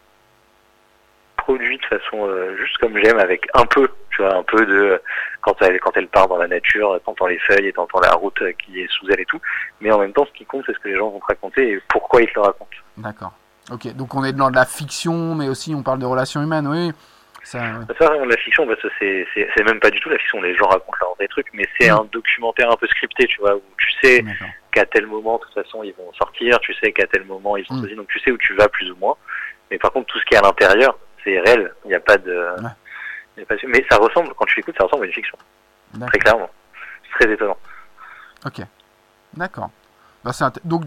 [1.46, 5.00] produit de façon euh, juste comme j'aime avec un peu, tu vois, un peu de
[5.42, 8.42] quand elle quand elle part dans la nature, t'entends les feuilles et t'entends la route
[8.42, 9.40] euh, qui est sous elle et tout.
[9.82, 11.72] Mais en même temps, ce qui compte, c'est ce que les gens vont te raconter
[11.74, 12.78] et pourquoi ils te le racontent.
[12.98, 13.34] D'accord.
[13.72, 16.68] Ok, donc on est dans de la fiction, mais aussi on parle de relations humaines,
[16.68, 16.92] oui.
[17.44, 17.60] Ça.
[18.00, 20.98] Ça, la fiction, parce que c'est, même pas du tout la fiction, les gens racontent
[21.00, 21.96] leurs vrais trucs, mais c'est Mm.
[22.00, 24.26] un documentaire un peu scripté, tu vois, où tu sais
[24.72, 27.66] qu'à tel moment, de toute façon, ils vont sortir, tu sais qu'à tel moment, ils
[27.68, 27.80] sont Mm.
[27.82, 29.16] choisis, donc tu sais où tu vas plus ou moins.
[29.70, 32.18] Mais par contre, tout ce qui est à l'intérieur, c'est réel, il n'y a pas
[32.18, 32.32] de...
[32.62, 32.70] Ouais.
[33.36, 35.38] il y a pas- Mais ça ressemble, quand tu l'écoutes, ça ressemble à une fiction,
[36.08, 36.50] très clairement.
[37.04, 37.58] C'est très étonnant.
[38.46, 38.62] Ok.
[39.34, 39.70] D'accord.
[40.24, 40.32] Bah,
[40.64, 40.84] Donc,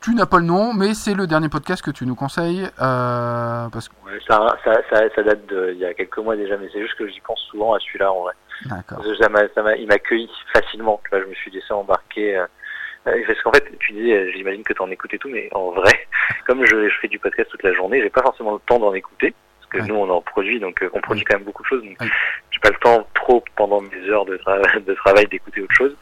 [0.00, 2.64] tu n'as pas le nom, mais c'est le dernier podcast que tu nous conseilles.
[2.80, 3.94] euh, parce que...
[4.04, 6.80] Ouais, ça, ça, ça, ça date de, il y a quelques mois déjà, mais c'est
[6.82, 8.34] juste que j'y pense souvent à celui-là, en vrai.
[8.66, 9.02] D'accord.
[9.04, 11.00] Il m'accueille facilement.
[11.12, 12.36] Je me suis laissé embarquer.
[12.36, 12.46] euh,
[13.26, 15.70] parce qu'en fait, tu dis, euh, j'imagine que tu en écoutes et tout, mais en
[15.70, 16.06] vrai,
[16.46, 18.94] comme je, je fais du podcast toute la journée, j'ai pas forcément le temps d'en
[18.94, 19.34] écouter.
[19.60, 19.88] Parce que Ouais.
[19.88, 21.82] nous, on en produit, donc euh, on produit quand même beaucoup de choses.
[21.84, 22.08] Donc, Oui.
[22.50, 25.94] j'ai pas le temps trop pendant mes heures de, tra- de travail d'écouter autre chose.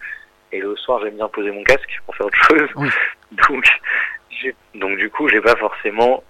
[0.53, 2.69] Et le soir, j'aime bien poser mon casque pour faire autre chose.
[2.77, 2.89] Oui.
[3.49, 3.65] Donc,
[4.75, 6.23] donc du coup, j'ai pas forcément.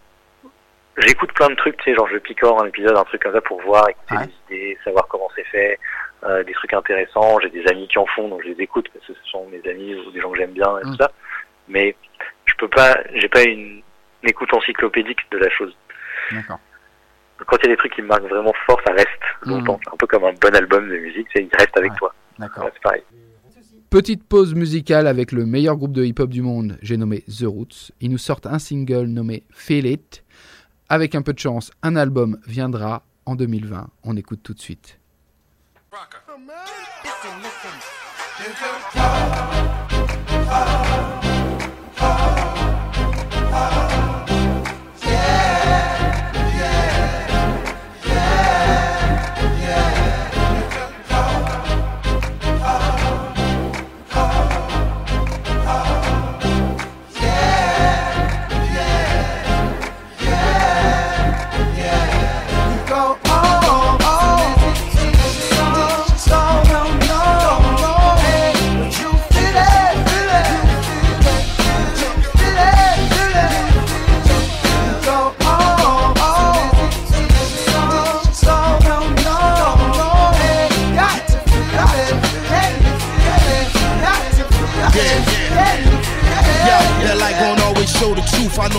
[0.99, 3.41] J'écoute plein de trucs, tu sais, genre je picore un épisode, un truc comme ça
[3.43, 4.27] pour voir, écouter Ouais.
[4.49, 5.79] des idées, savoir comment c'est fait,
[6.25, 7.39] euh, des trucs intéressants.
[7.41, 9.69] J'ai des amis qui en font, donc je les écoute parce que ce sont mes
[9.71, 10.91] amis ou des gens que j'aime bien et Mm.
[10.91, 11.13] tout ça.
[11.69, 11.97] Mais
[12.47, 13.83] je peux pas, j'ai pas une,
[14.23, 15.77] une écoute encyclopédique de la chose.
[16.33, 16.59] D'accord.
[17.47, 19.09] Quand il y a des trucs qui me marquent vraiment fort, ça reste
[19.43, 19.79] longtemps.
[19.93, 21.93] Un peu comme un bon album de musique, sais, il reste avec.
[21.93, 21.99] Ouais.
[21.99, 22.15] toi.
[22.39, 22.65] D'accord.
[22.65, 23.03] Ouais, c'est pareil.
[23.91, 27.93] Petite pause musicale avec le meilleur groupe de hip-hop du monde, j'ai nommé The Roots.
[28.01, 30.25] Ils nous sortent un single nommé Feel It.
[30.89, 33.89] Avec un peu de chance, un album viendra en 2020.
[34.05, 34.99] On écoute tout de suite.
[35.97, 36.19] rocker.
[36.29, 36.57] Oh, man.
[37.05, 37.71] Listen, listen.
[38.39, 39.27] Oh, oh,
[41.99, 42.23] oh,
[43.53, 44.26] oh.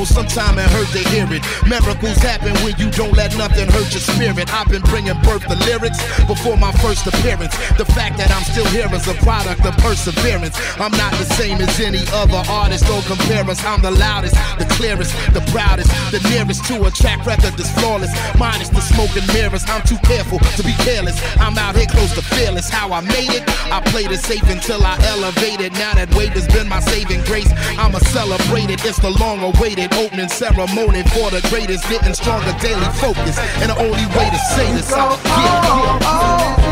[0.07, 1.43] Sometime it hurt to hear it.
[1.67, 4.47] Miracles happen when you don't let nothing hurt your spirit.
[4.53, 7.53] I've been bringing birth to lyrics before my first appearance.
[7.75, 10.55] The fact that I'm still here is a product of perseverance.
[10.79, 12.85] I'm not the same as any other artist.
[12.87, 13.63] Don't compare us.
[13.63, 18.11] I'm the loudest, the clearest, the proudest, the nearest to a track record that's flawless.
[18.37, 19.65] Minus the smoke and mirrors.
[19.67, 21.19] I'm too careful to be careless.
[21.37, 22.69] I'm out here close to fearless.
[22.69, 25.73] How I made it, I played it safe until I elevated.
[25.73, 27.51] Now that wave has been my saving grace.
[27.77, 28.83] I'ma celebrate it.
[28.85, 31.89] It's the long awaited opening ceremony for the greatest.
[31.89, 33.37] Getting stronger daily focus.
[33.61, 36.66] And the only way to say this, Go I oh, on,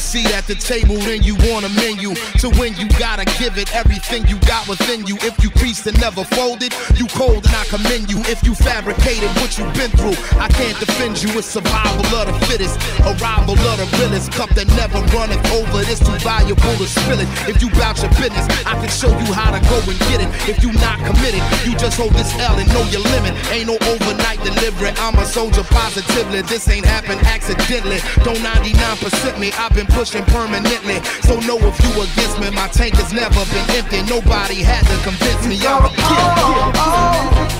[0.00, 2.16] a seat at the table, then you want a menu.
[2.40, 5.16] To win, you gotta give it everything you got within you.
[5.20, 8.18] If you creased and never folded, you cold and I commend you.
[8.24, 11.28] If you fabricated what you've been through, I can't defend you.
[11.36, 14.32] It's survival of the fittest, arrival of the realest.
[14.32, 17.28] Cup that never runneth over, it's too valuable to spill it.
[17.44, 20.30] If you bout your business, I can show you how to go and get it.
[20.48, 23.36] If you not committed, you just hold this L and know your limit.
[23.52, 24.96] Ain't no overnight delivery.
[24.96, 26.40] I'm a soldier positively.
[26.42, 28.00] This ain't happened accidentally.
[28.24, 29.52] Don't 99% me.
[29.60, 31.02] I've been pushing permanently.
[31.22, 34.02] So know if you against me, my tank has never been empty.
[34.02, 35.58] Nobody had to convince me.
[35.66, 37.50] I'm a kid.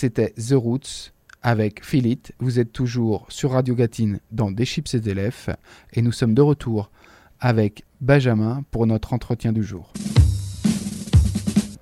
[0.00, 1.12] C'était The Roots
[1.42, 2.32] avec Feel It.
[2.38, 5.56] Vous êtes toujours sur Radio Gatine dans Des Chips et des Lèvres
[5.92, 6.90] et nous sommes de retour
[7.38, 9.92] avec Benjamin pour notre entretien du jour.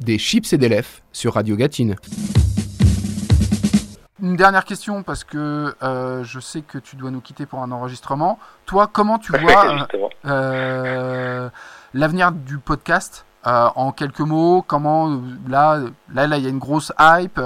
[0.01, 1.95] Des Chips et des Lèvres sur Radio Gatine.
[4.21, 7.71] Une dernière question parce que euh, je sais que tu dois nous quitter pour un
[7.71, 8.41] enregistrement.
[8.67, 9.87] Toi, comment tu vois euh,
[10.25, 11.51] euh,
[11.95, 14.65] l'avenir du podcast euh, en quelques mots?
[14.67, 15.79] Comment là,
[16.13, 17.41] là, là, il y a une grosse hype.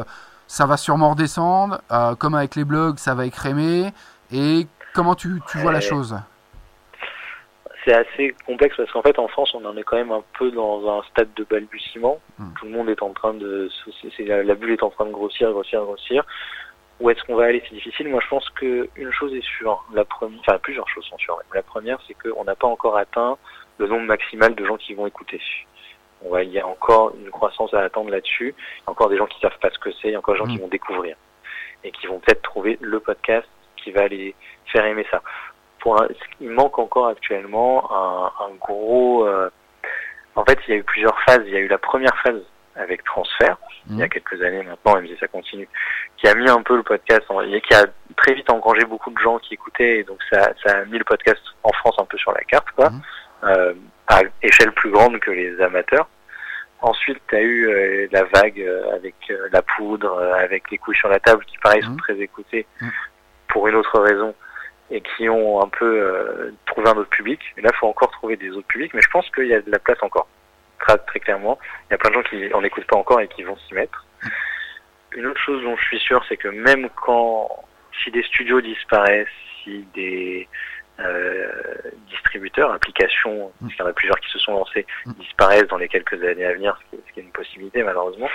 [0.53, 1.81] Ça va sûrement redescendre.
[1.91, 3.91] euh, comme avec les blogs, ça va écrémer.
[4.31, 6.15] Et comment tu, tu vois la chose?
[7.83, 10.51] C'est assez complexe parce qu'en fait en France on en est quand même un peu
[10.51, 12.21] dans un stade de balbutiement.
[12.39, 12.53] Mm.
[12.59, 13.71] Tout le monde est en train de,
[14.19, 16.23] la, la bulle est en train de grossir, grossir, grossir.
[17.01, 17.63] Où est-ce qu'on va aller?
[17.67, 18.11] C'est difficile.
[18.11, 19.83] Moi je pense que une chose est sûre.
[19.95, 21.39] La première, enfin plusieurs choses sont sûres.
[21.55, 23.39] La première c'est qu'on n'a pas encore atteint
[23.79, 25.41] le nombre maximal de gens qui vont écouter.
[26.31, 28.55] Va, il y a encore une croissance à attendre là-dessus.
[28.79, 30.09] Il y a encore des gens qui savent pas ce que c'est.
[30.09, 30.53] Il y a encore des gens Mm.
[30.55, 31.17] qui vont découvrir
[31.85, 34.35] et qui vont peut-être trouver le podcast qui va les
[34.67, 35.21] faire aimer ça.
[35.81, 36.07] Pour un-
[36.41, 39.27] il manque encore actuellement un, un gros.
[39.27, 39.51] euh,
[40.37, 41.43] en fait, il y a eu plusieurs phases.
[41.47, 42.41] Il y a eu la première phase
[42.77, 43.59] avec Transfert,
[43.91, 44.11] il y a Mhm.
[44.11, 45.69] quelques années maintenant, même si ça continue,
[46.17, 47.85] qui a mis un peu le podcast, en, et qui a
[48.17, 51.05] très vite engrangé beaucoup de gens qui écoutaient, et donc ça, ça a mis le
[51.05, 53.03] podcast en France un peu sur la carte, quoi, Mhm.
[53.45, 53.75] euh,
[54.09, 56.09] à échelle plus grande que les amateurs.
[56.81, 60.97] Ensuite, tu as eu euh, la vague euh, avec euh, la poudre, avec les couilles
[60.97, 61.97] sur la table, qui pareil sont Mhm.
[62.01, 62.91] très écoutés Mhm.
[63.49, 64.35] pour une autre raison
[64.91, 67.41] et qui ont un peu trouvé un autre public.
[67.57, 69.61] Et là, il faut encore trouver des autres publics, mais je pense qu'il y a
[69.61, 70.27] de la place encore,
[70.81, 71.59] très, très clairement.
[71.89, 73.75] Il y a plein de gens qui en écoutent pas encore et qui vont s'y
[73.75, 74.05] mettre.
[75.13, 77.49] Une autre chose dont je suis sûr, c'est que même quand,
[78.03, 79.29] si des studios disparaissent,
[79.63, 80.49] si des
[81.05, 81.51] euh,
[82.09, 85.13] distributeurs, applications, parce qu'il y en a plusieurs qui se sont lancés, Mm.
[85.21, 87.83] disparaissent dans les quelques années à venir, ce qui est, ce qui est une possibilité
[87.83, 88.29] malheureusement,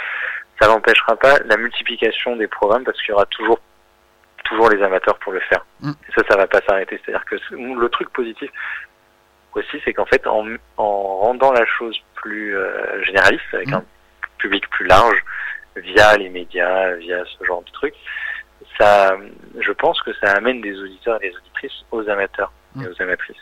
[0.62, 3.60] ça n'empêchera pas la multiplication des programmes parce qu'il y aura toujours
[4.46, 5.66] toujours les amateurs pour le faire.
[5.82, 5.92] Mm.
[5.92, 7.00] Et ça, ça va pas s'arrêter.
[7.04, 8.50] C'est-à-dire que le truc positif
[9.56, 10.46] aussi, c'est qu'en fait, en,
[10.78, 13.74] en rendant la chose plus euh, généraliste, avec Mm.
[13.76, 13.84] un
[14.38, 15.18] public plus large,
[15.76, 17.96] via les médias, via ce genre de trucs,
[18.78, 19.16] ça,
[19.60, 22.88] je pense que ça amène des auditeurs et des auditrices aux amateurs et Mm.
[22.92, 23.38] aux amatrices.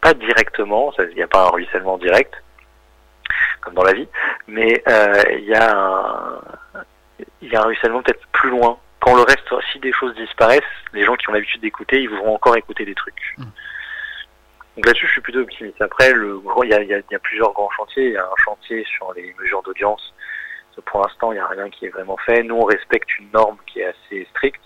[0.00, 2.34] Pas directement, il n'y a pas un ruissellement direct,
[3.62, 4.08] comme dans la vie,
[4.46, 6.40] mais euh, il y a un,
[7.42, 8.78] il y a un ruissellement peut-être plus loin.
[9.00, 10.62] Quand le reste, si des choses disparaissent,
[10.92, 13.34] les gens qui ont l'habitude d'écouter, ils vont encore écouter des trucs.
[13.38, 13.44] Mm.
[14.76, 15.80] Donc là-dessus, je suis plutôt optimiste.
[15.80, 18.08] Après, le gros, il y a, il y a- il y a plusieurs grands chantiers.
[18.08, 20.12] Il y a un chantier sur les mesures d'audience.
[20.84, 22.42] Pour l'instant, il n'y a rien qui est vraiment fait.
[22.42, 24.60] Nous, on respecte une norme qui est assez stricte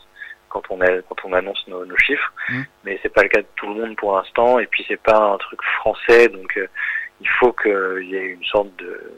[0.48, 2.62] quand on, a, quand on annonce nos, nos chiffres, Mm.
[2.84, 4.58] mais c'est pas le cas de tout le monde pour l'instant.
[4.58, 6.66] Et puis, c'est pas un truc français, donc euh,
[7.20, 9.12] il faut qu'il y ait une sorte de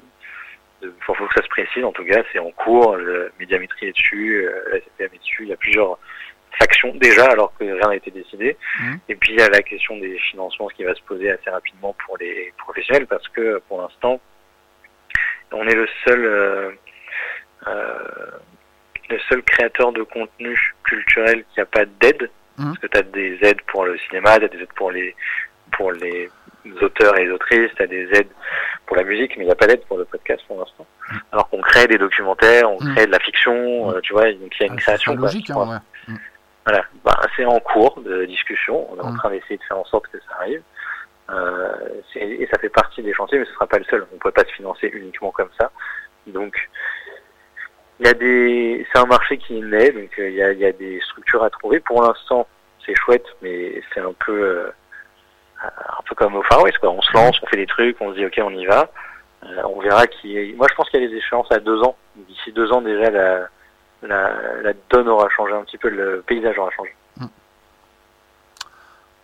[0.83, 3.93] de- faut, que ça se précise en tout cas, c'est en cours, le Médiamétrie est
[3.93, 5.97] dessus, euh, la CPM est dessus, il y a plusieurs
[6.59, 8.57] factions déjà alors que rien n'a été décidé.
[8.81, 8.99] Mhm.
[9.09, 11.95] Et puis il y a la question des financements qui va se poser assez rapidement
[12.05, 14.21] pour les professionnels parce que pour l'instant
[15.53, 16.71] on est le seul euh,
[17.67, 17.99] euh,
[19.11, 22.65] le seul créateur de contenu culturel qui n'a pas d'aide Mhm.
[22.67, 25.15] parce que tu as des aides pour le cinéma, tu as des aides pour les
[25.73, 26.31] pour les
[26.83, 28.29] auteurs et les autrices, tu as des aides
[28.87, 30.87] pour la musique, mais il n'y a pas d'aide pour le podcast pour l'instant.
[31.33, 32.95] Alors qu'on crée des documentaires, on Mm.
[32.95, 35.17] crée de la fiction, euh, tu vois, donc il y a une Ah, création.
[35.17, 36.15] quoi, logique, hein, ouais.
[36.67, 38.87] Voilà, bah, c'est en cours de discussion.
[38.93, 40.63] On est en train d'essayer de faire en sorte que ça arrive.
[41.31, 44.07] Euh, et ça fait partie des chantiers, mais ce sera pas le seul.
[44.13, 45.71] On ne peut pas se financer uniquement comme ça.
[46.27, 46.69] Donc,
[48.01, 50.65] il y a des, c'est un marché qui naît, donc euh, il y, a, y
[50.65, 51.81] a des structures à trouver.
[51.81, 52.47] Pour l'instant,
[52.85, 54.71] c'est chouette, mais c'est un peu, euh,
[55.63, 56.91] un peu comme au Far West, quoi.
[56.91, 58.91] On se lance, on fait des trucs, on se dit ok, on y va.
[59.65, 60.53] On verra qui.
[60.57, 61.97] Moi, je pense qu'il y a des échéances à deux ans.
[62.15, 63.11] D'ici deux ans, déjà,
[64.03, 66.95] la donne aura changé un petit peu, le paysage aura changé.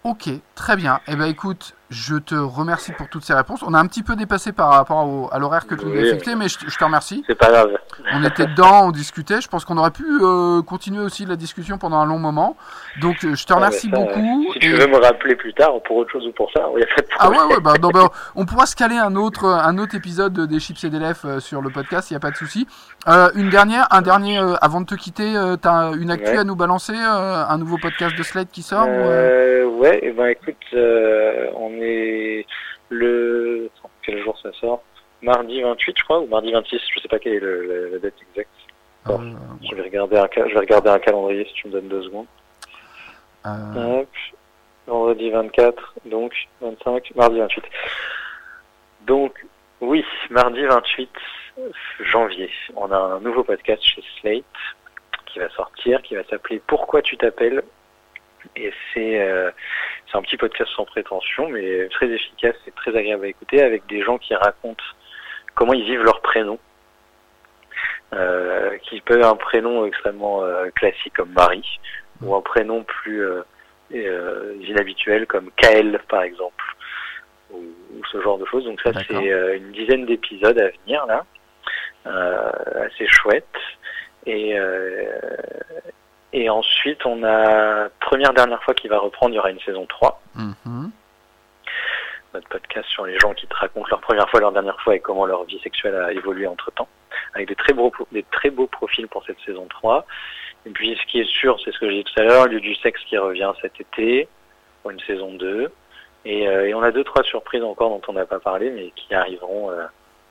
[0.04, 1.00] Ok, très bien.
[1.06, 3.62] Eh ben écoute, je te remercie pour toutes ces réponses.
[3.66, 6.08] On a un petit peu dépassé par rapport au- à l'horaire que tu nous Oui,
[6.10, 7.24] as fixé, mais je, je te remercie.
[7.26, 7.70] C'est pas grave.
[8.12, 9.40] On était dedans, on discutait.
[9.40, 12.56] Je pense qu'on aurait pu euh, continuer aussi la discussion pendant un long moment.
[13.00, 14.52] Donc euh, je te remercie Ah, ça, beaucoup.
[14.52, 16.82] Si tu veux me rappeler plus tard pour autre chose ou pour ça, il n'y
[16.82, 19.46] a pas de Ah ouais, ouais, bah, non, bah, on pourra se caler un autre,
[19.46, 22.20] un autre épisode des Chips et des Lèvres euh, sur le podcast, il n'y a
[22.20, 22.66] pas de souci.
[23.08, 26.38] Euh, une dernière, un dernier, euh, avant de te quitter, euh, t'as une actu Ouais.
[26.38, 29.98] à nous balancer, euh, un nouveau podcast de Slate qui sort ou, euh, Euh, ouais,
[30.02, 31.46] et ben écoute, euh,
[31.78, 32.46] on est
[32.90, 33.70] le
[34.02, 34.82] quel jour ça sort?
[35.22, 37.98] Mardi 28, je crois, ou mardi 26, je sais pas quelle est le, le- la
[37.98, 38.50] date exacte.
[39.08, 39.12] euh,
[39.68, 42.02] Je vais regarder un, ca- je vais regarder un calendrier si tu me donnes deux
[42.04, 42.26] secondes.
[43.46, 44.08] euh, Hop.
[44.86, 47.64] Vendredi 24, donc 25, mardi 28.
[49.02, 49.44] Donc,
[49.80, 51.10] oui, mardi 28
[52.00, 54.44] janvier, on a un nouveau podcast chez Slate
[55.26, 57.62] qui va sortir, qui va s'appeler Pourquoi tu t'appelles?
[58.56, 59.50] Et c'est euh,
[60.10, 63.86] c'est un petit podcast sans prétention, mais très efficace et très agréable à écouter, avec
[63.86, 64.84] des gens qui racontent
[65.54, 66.58] comment ils vivent leur prénom.
[68.14, 71.78] Euh, qui peut être un prénom extrêmement euh, classique comme Marie,
[72.22, 73.42] ou un prénom plus euh,
[73.94, 76.64] euh, inhabituel comme Kael par exemple,
[77.50, 78.64] ou, ou ce genre de choses.
[78.64, 81.26] Donc ça c'est euh, une dizaine d'épisodes à venir là,
[82.06, 83.44] euh, assez chouette.
[84.24, 85.10] Et euh,
[86.32, 89.86] et ensuite on a première dernière fois qui va reprendre, il y aura une saison
[89.86, 90.20] 3.
[90.36, 90.90] mhm.
[92.34, 95.00] notre podcast sur les gens qui te racontent leur première fois, leur dernière fois et
[95.00, 96.88] comment leur vie sexuelle a évolué entre temps,
[97.34, 100.04] avec des très beaux, des très beaux profils pour cette saison 3.
[100.66, 102.60] Et puis ce qui est sûr, c'est ce que j'ai dit tout à l'heure, lieu
[102.60, 104.28] du sexe qui revient cet été
[104.82, 105.72] pour une saison 2.
[106.24, 108.92] Et, euh, et on a deux trois surprises encore dont on n'a pas parlé, mais
[108.94, 109.84] qui arriveront euh,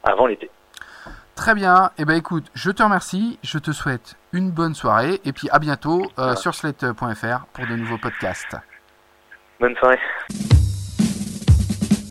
[0.04, 0.50] avant l'été.
[1.38, 1.92] Très bien.
[2.00, 3.38] Eh ben écoute, je te remercie.
[3.44, 7.76] Je te souhaite une bonne soirée et puis à bientôt euh, sur slate.fr pour de
[7.76, 8.58] nouveaux podcasts.
[9.60, 10.00] Bonne soirée.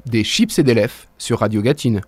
[0.07, 2.01] Des chips et des lèvres sur Radio Gatine.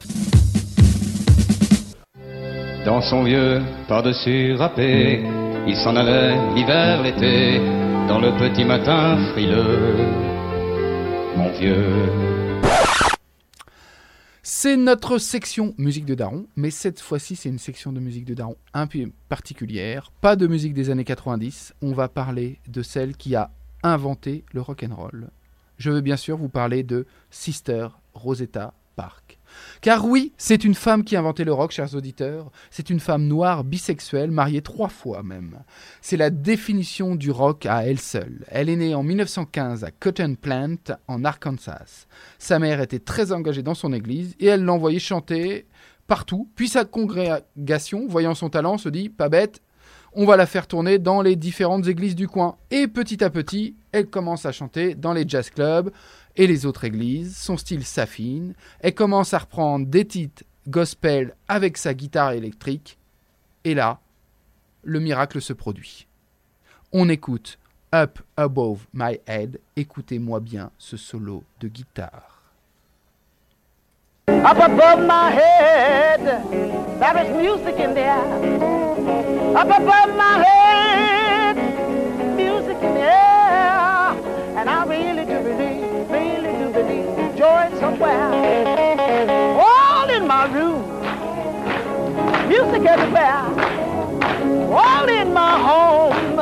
[2.86, 5.24] Dans son vieux par-dessus râpé,
[5.66, 7.58] il s'en allait l'hiver, l'été,
[8.06, 9.96] dans le petit matin frileux.
[11.36, 12.47] Mon vieux.
[14.51, 18.32] C'est notre section musique de Daron, mais cette fois-ci c'est une section de musique de
[18.32, 20.11] Daron un peu particulière.
[20.22, 23.51] Pas de musique des années 90, on va parler de celle qui a
[23.82, 25.28] inventé le rock roll.
[25.76, 29.38] Je veux bien sûr vous parler de Sister Rosetta Park.
[29.80, 32.50] Car oui, c'est une femme qui a inventé le rock, chers auditeurs.
[32.70, 35.59] C'est une femme noire, bisexuelle, mariée trois fois même.
[36.02, 38.44] C'est la définition du rock à elle seule.
[38.48, 42.06] Elle est née en 1915 à Cotton Plant, en Arkansas.
[42.38, 45.66] Sa mère était très engagée dans son église et elle l'envoyait chanter
[46.06, 46.48] partout.
[46.56, 49.61] Puis sa congrégation, voyant son talent, se dit Pas bête,
[50.12, 52.56] on va la faire tourner dans les différentes églises du coin.
[52.70, 55.92] Et petit à petit, elle commence à chanter dans les jazz clubs
[56.36, 57.36] et les autres églises.
[57.36, 58.54] Son style s'affine.
[58.80, 62.98] Elle commence à reprendre des titres gospel avec sa guitare électrique.
[63.64, 64.00] Et là,
[64.82, 66.06] le miracle se produit.
[66.92, 67.58] On écoute
[67.94, 69.60] Up Above My Head.
[69.76, 72.38] Écoutez-moi bien ce solo de guitare.
[74.28, 76.20] Up above my head,
[77.00, 77.96] there is music in.
[79.56, 80.47] Up above my head,
[92.78, 93.42] music everywhere.
[94.72, 96.36] All in my home,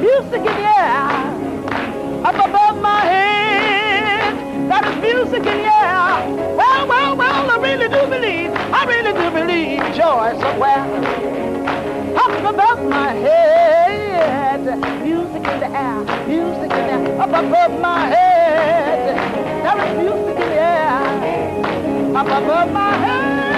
[0.00, 2.24] music in the air.
[2.24, 4.34] Up above my head,
[4.68, 6.56] there is music in the air.
[6.56, 10.84] Well, well, well, I really do believe, I really do believe joy somewhere.
[12.16, 14.64] Up above my head,
[15.02, 17.20] music in the air, music in the air.
[17.20, 19.16] Up above my head,
[19.64, 22.16] there is music in the air.
[22.16, 23.53] Up above my head,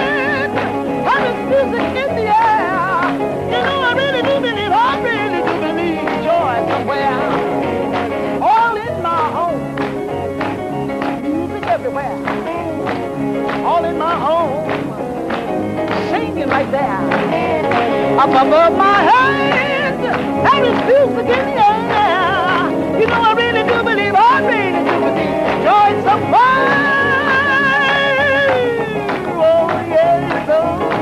[18.17, 21.63] Up above my head, there is music in the
[21.93, 22.99] air.
[22.99, 26.96] You know I really do believe, I really do believe joy somewhere.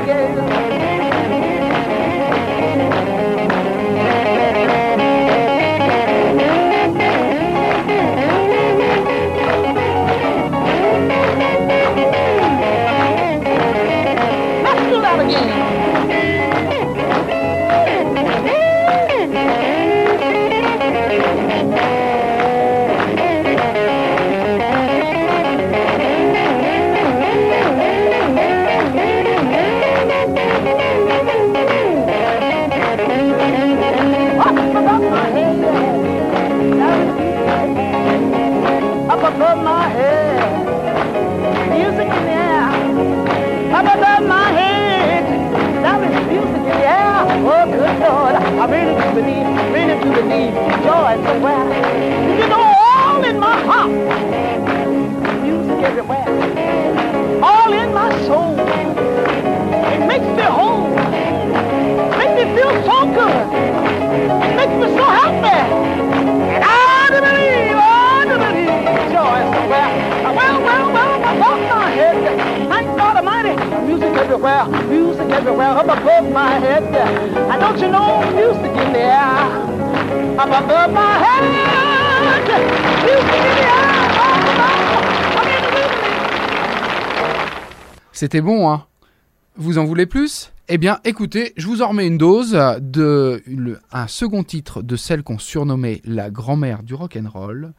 [0.06, 0.55] again.
[49.16, 50.52] Believe, really do believe
[50.84, 51.64] joy somewhere.
[52.38, 53.90] You know, all in my heart,
[55.40, 56.28] music everywhere.
[57.42, 58.58] All in my soul,
[59.94, 60.90] it makes me whole,
[62.20, 63.46] makes me feel so good,
[64.54, 65.60] makes me so happy.
[66.54, 68.84] And I do believe, I do believe
[69.16, 69.90] joy somewhere.
[70.36, 73.54] Well, well, well, my head, thank God Almighty,
[73.86, 75.05] music everywhere, music
[88.12, 88.86] C'était bon, hein.
[89.56, 90.52] Vous en voulez plus?
[90.68, 93.42] Eh bien, écoutez, je vous en remets une dose de
[93.92, 97.72] un second titre de celle qu'on surnommait la grand-mère du rock and roll.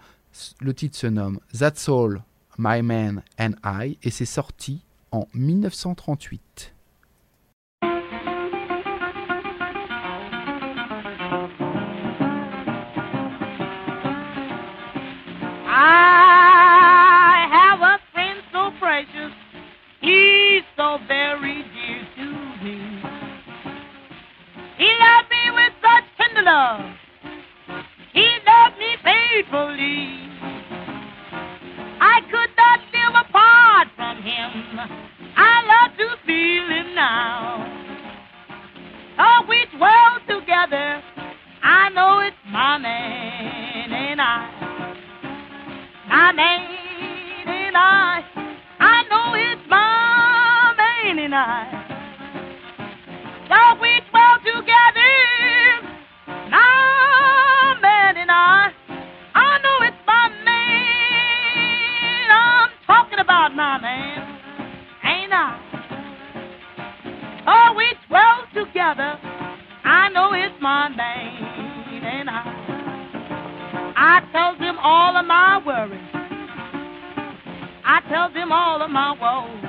[0.61, 2.21] Le titre se nomme That's All
[2.59, 6.76] My Man and I et c'est sorti en 1938.
[20.87, 22.27] so very dear to
[22.63, 22.77] me.
[24.77, 26.81] He loved me with such tender love.
[28.13, 30.29] He loved me faithfully.
[31.99, 34.79] I could not live apart from him.
[35.35, 37.67] I love to feel him now.
[39.19, 41.03] Oh, we dwell together.
[41.63, 44.39] I know it's my man and I.
[46.07, 48.23] My man and I.
[48.79, 49.96] I know it's my
[51.27, 51.33] we
[54.45, 55.11] together,
[57.81, 58.71] man and I.
[59.35, 62.31] I know it's my man.
[62.31, 64.39] I'm talking about my man,
[65.03, 65.59] ain't I?
[67.45, 67.91] Oh, we
[68.53, 69.19] together.
[69.83, 72.43] I know it's my man, and I.
[73.97, 75.99] I tell them all of my worries.
[77.83, 79.66] I tell them all of my woes.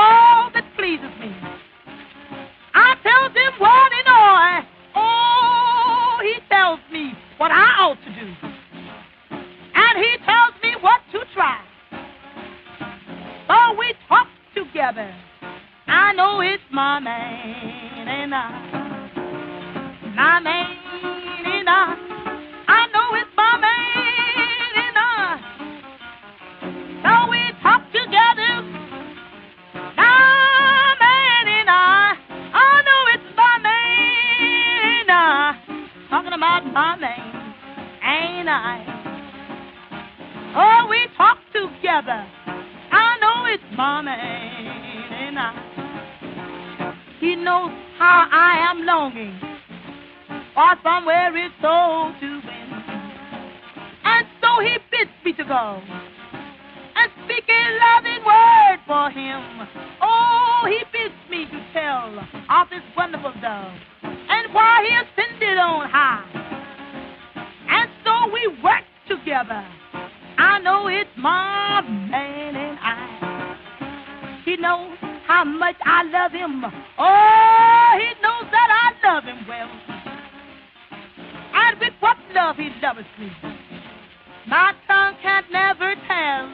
[0.00, 1.30] All that pleases me.
[2.74, 4.62] I tell them what and all.
[4.96, 8.26] Oh, he tells me what I ought to do.
[9.74, 11.60] And he tells me what to try.
[13.46, 15.14] So we talk together.
[15.86, 18.50] I know it's my man and I.
[20.16, 20.76] My man
[21.44, 21.68] and.
[21.68, 21.99] I
[36.72, 38.84] Man, ain't I?
[40.54, 42.24] Oh, we talk together.
[42.92, 44.14] I know it's my man
[45.12, 45.52] and I.
[47.18, 49.36] He knows how I am longing
[50.54, 52.70] for somewhere it's so to win.
[54.04, 55.82] And so he bids me to go
[56.94, 59.68] and speak a loving word for him.
[60.00, 65.90] Oh, he bids me to tell of his wonderful dove and why he ascended on
[65.90, 66.29] high.
[69.30, 69.64] Together.
[70.38, 74.42] I know it's my man and I.
[74.44, 76.64] He knows how much I love him.
[76.98, 79.70] Oh, he knows that I love him well.
[81.54, 83.30] And with what love he loves me.
[84.48, 86.50] My tongue can't never tell.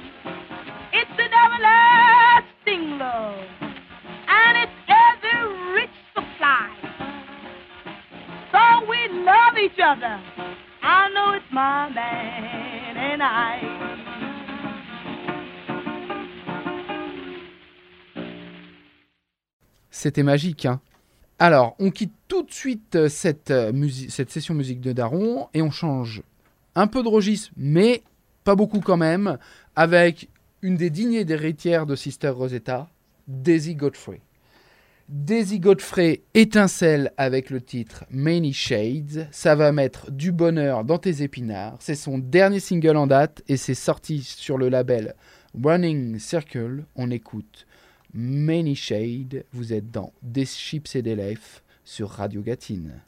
[0.93, 3.41] It's an everlasting love.
[4.29, 6.69] And it's ever rich supply.
[8.53, 10.21] So we love each other.
[10.83, 12.66] I know it's my man
[19.91, 20.81] C'était magique, hein.
[21.39, 25.61] Alors, on quitte tout de suite euh, cette, euh, cette session musique de Daron et
[25.61, 26.23] on change
[26.75, 28.03] un peu de registre, mais
[28.45, 29.39] pas beaucoup quand même,
[29.75, 30.29] avec
[30.63, 32.89] une des dignes héritières de Sister Rosetta,
[33.29, 34.21] Daisy Godfrey.
[35.09, 39.29] Daisy Godfrey étincelle avec le titre Many Shades.
[39.31, 41.77] Ça va mettre du bonheur dans tes épinards.
[41.79, 45.15] C'est son dernier single en date et c'est sorti sur le label
[45.63, 46.87] Running Circle.
[46.97, 47.69] On écoute
[48.15, 49.45] Many Shades.
[49.53, 53.01] Vous êtes dans Des Chips et des Lèvres sur Radio Gatine.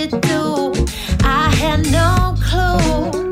[0.00, 0.72] You do.
[1.22, 3.29] I had no clue.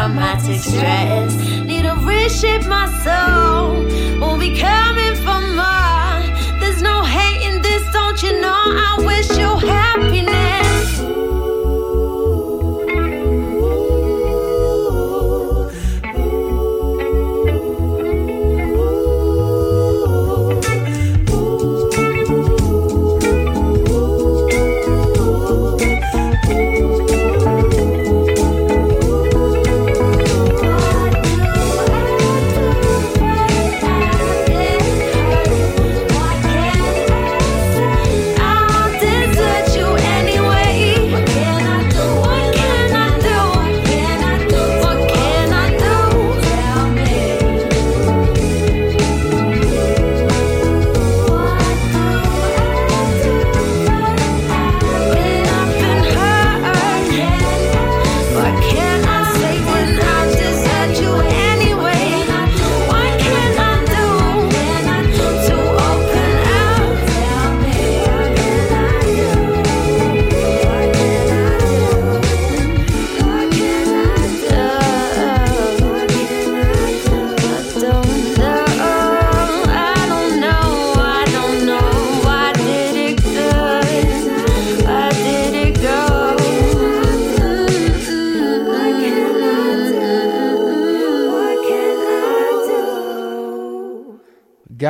[0.00, 1.29] Traumatic stress.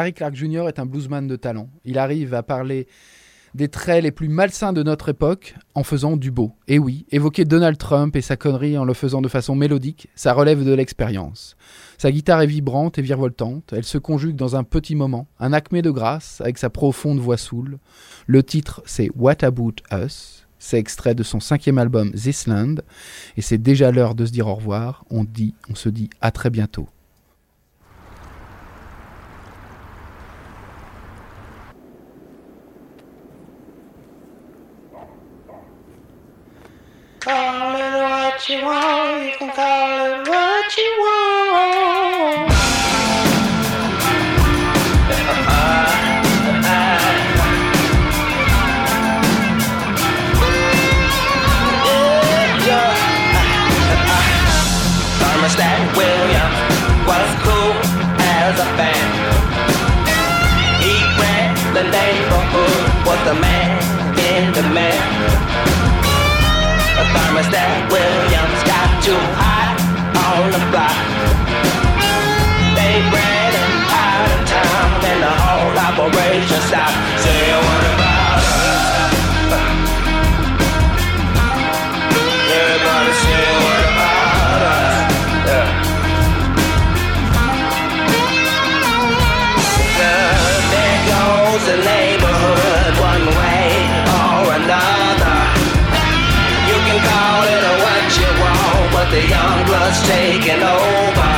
[0.01, 0.67] Gary Clark Jr.
[0.67, 1.69] est un bluesman de talent.
[1.85, 2.87] Il arrive à parler
[3.55, 6.53] des traits les plus malsains de notre époque en faisant du beau.
[6.69, 10.33] Et oui, évoquer Donald Trump et sa connerie en le faisant de façon mélodique, ça
[10.33, 11.55] relève de l'expérience.
[11.99, 15.83] Sa guitare est vibrante et virevoltante, elle se conjugue dans un petit moment, un acmé
[15.83, 17.79] de grâce avec sa profonde voix saoule.
[18.27, 22.77] Le titre c'est What About Us, c'est extrait de son cinquième album This Land,
[23.37, 25.05] et c'est déjà l'heure de se dire au revoir.
[25.11, 26.89] On dit, on se dit à très bientôt.
[37.21, 42.51] Call it what you want, you can call it what you want.
[57.07, 57.73] Was cool
[58.21, 59.07] as a fan.
[60.81, 60.95] He
[61.75, 61.85] the
[63.05, 63.71] was the man
[64.17, 65.50] in demand.
[67.01, 69.77] A thermostat Williams got too hot
[70.29, 70.99] on the block.
[72.77, 76.99] They ran him out of town and the whole operation stopped.
[77.25, 77.80] Say
[99.31, 101.33] young blood's taking over.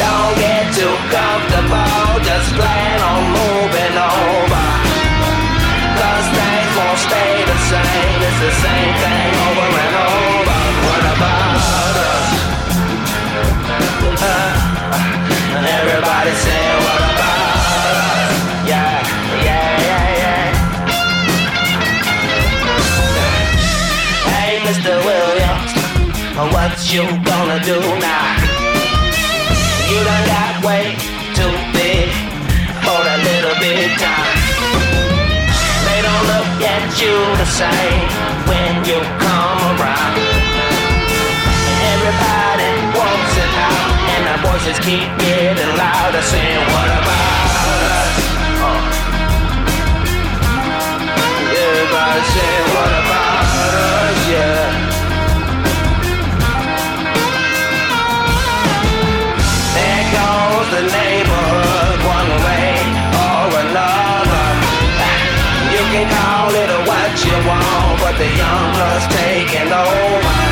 [0.00, 2.83] Don't get too comfortable, just plan
[26.94, 28.38] you gonna do now?
[29.90, 30.94] You done got way
[31.34, 32.06] too big
[32.86, 34.38] for a little bit time.
[35.86, 38.06] They don't look at you the same
[38.46, 40.14] when you come around.
[41.90, 48.23] Everybody wants it out, and the voices keep getting louder, saying, What about us?
[66.12, 70.43] Call it what you want, but the young blood's taking over.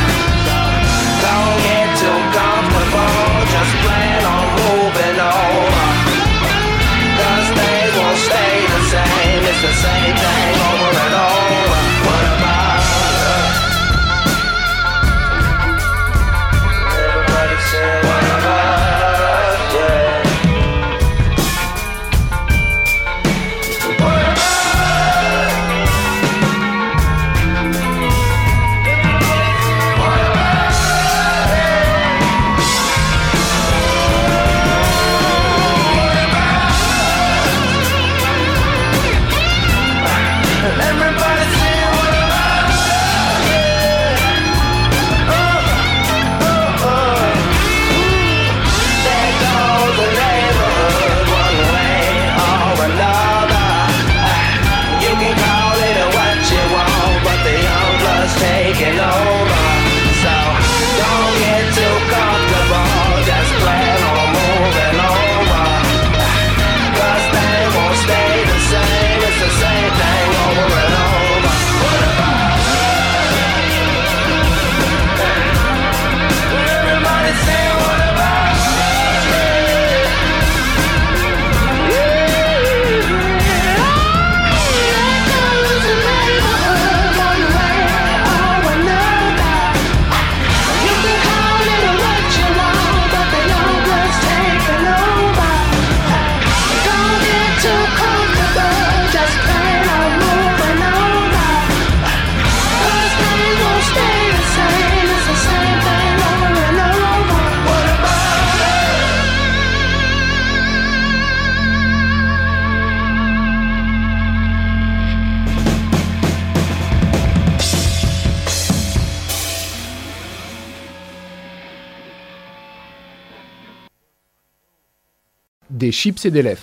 [126.03, 126.61] Chips et des lèvres.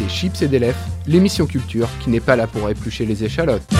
[0.00, 0.76] Des chips et des lèvres,
[1.06, 3.73] l'émission culture qui n'est pas là pour éplucher les échalotes.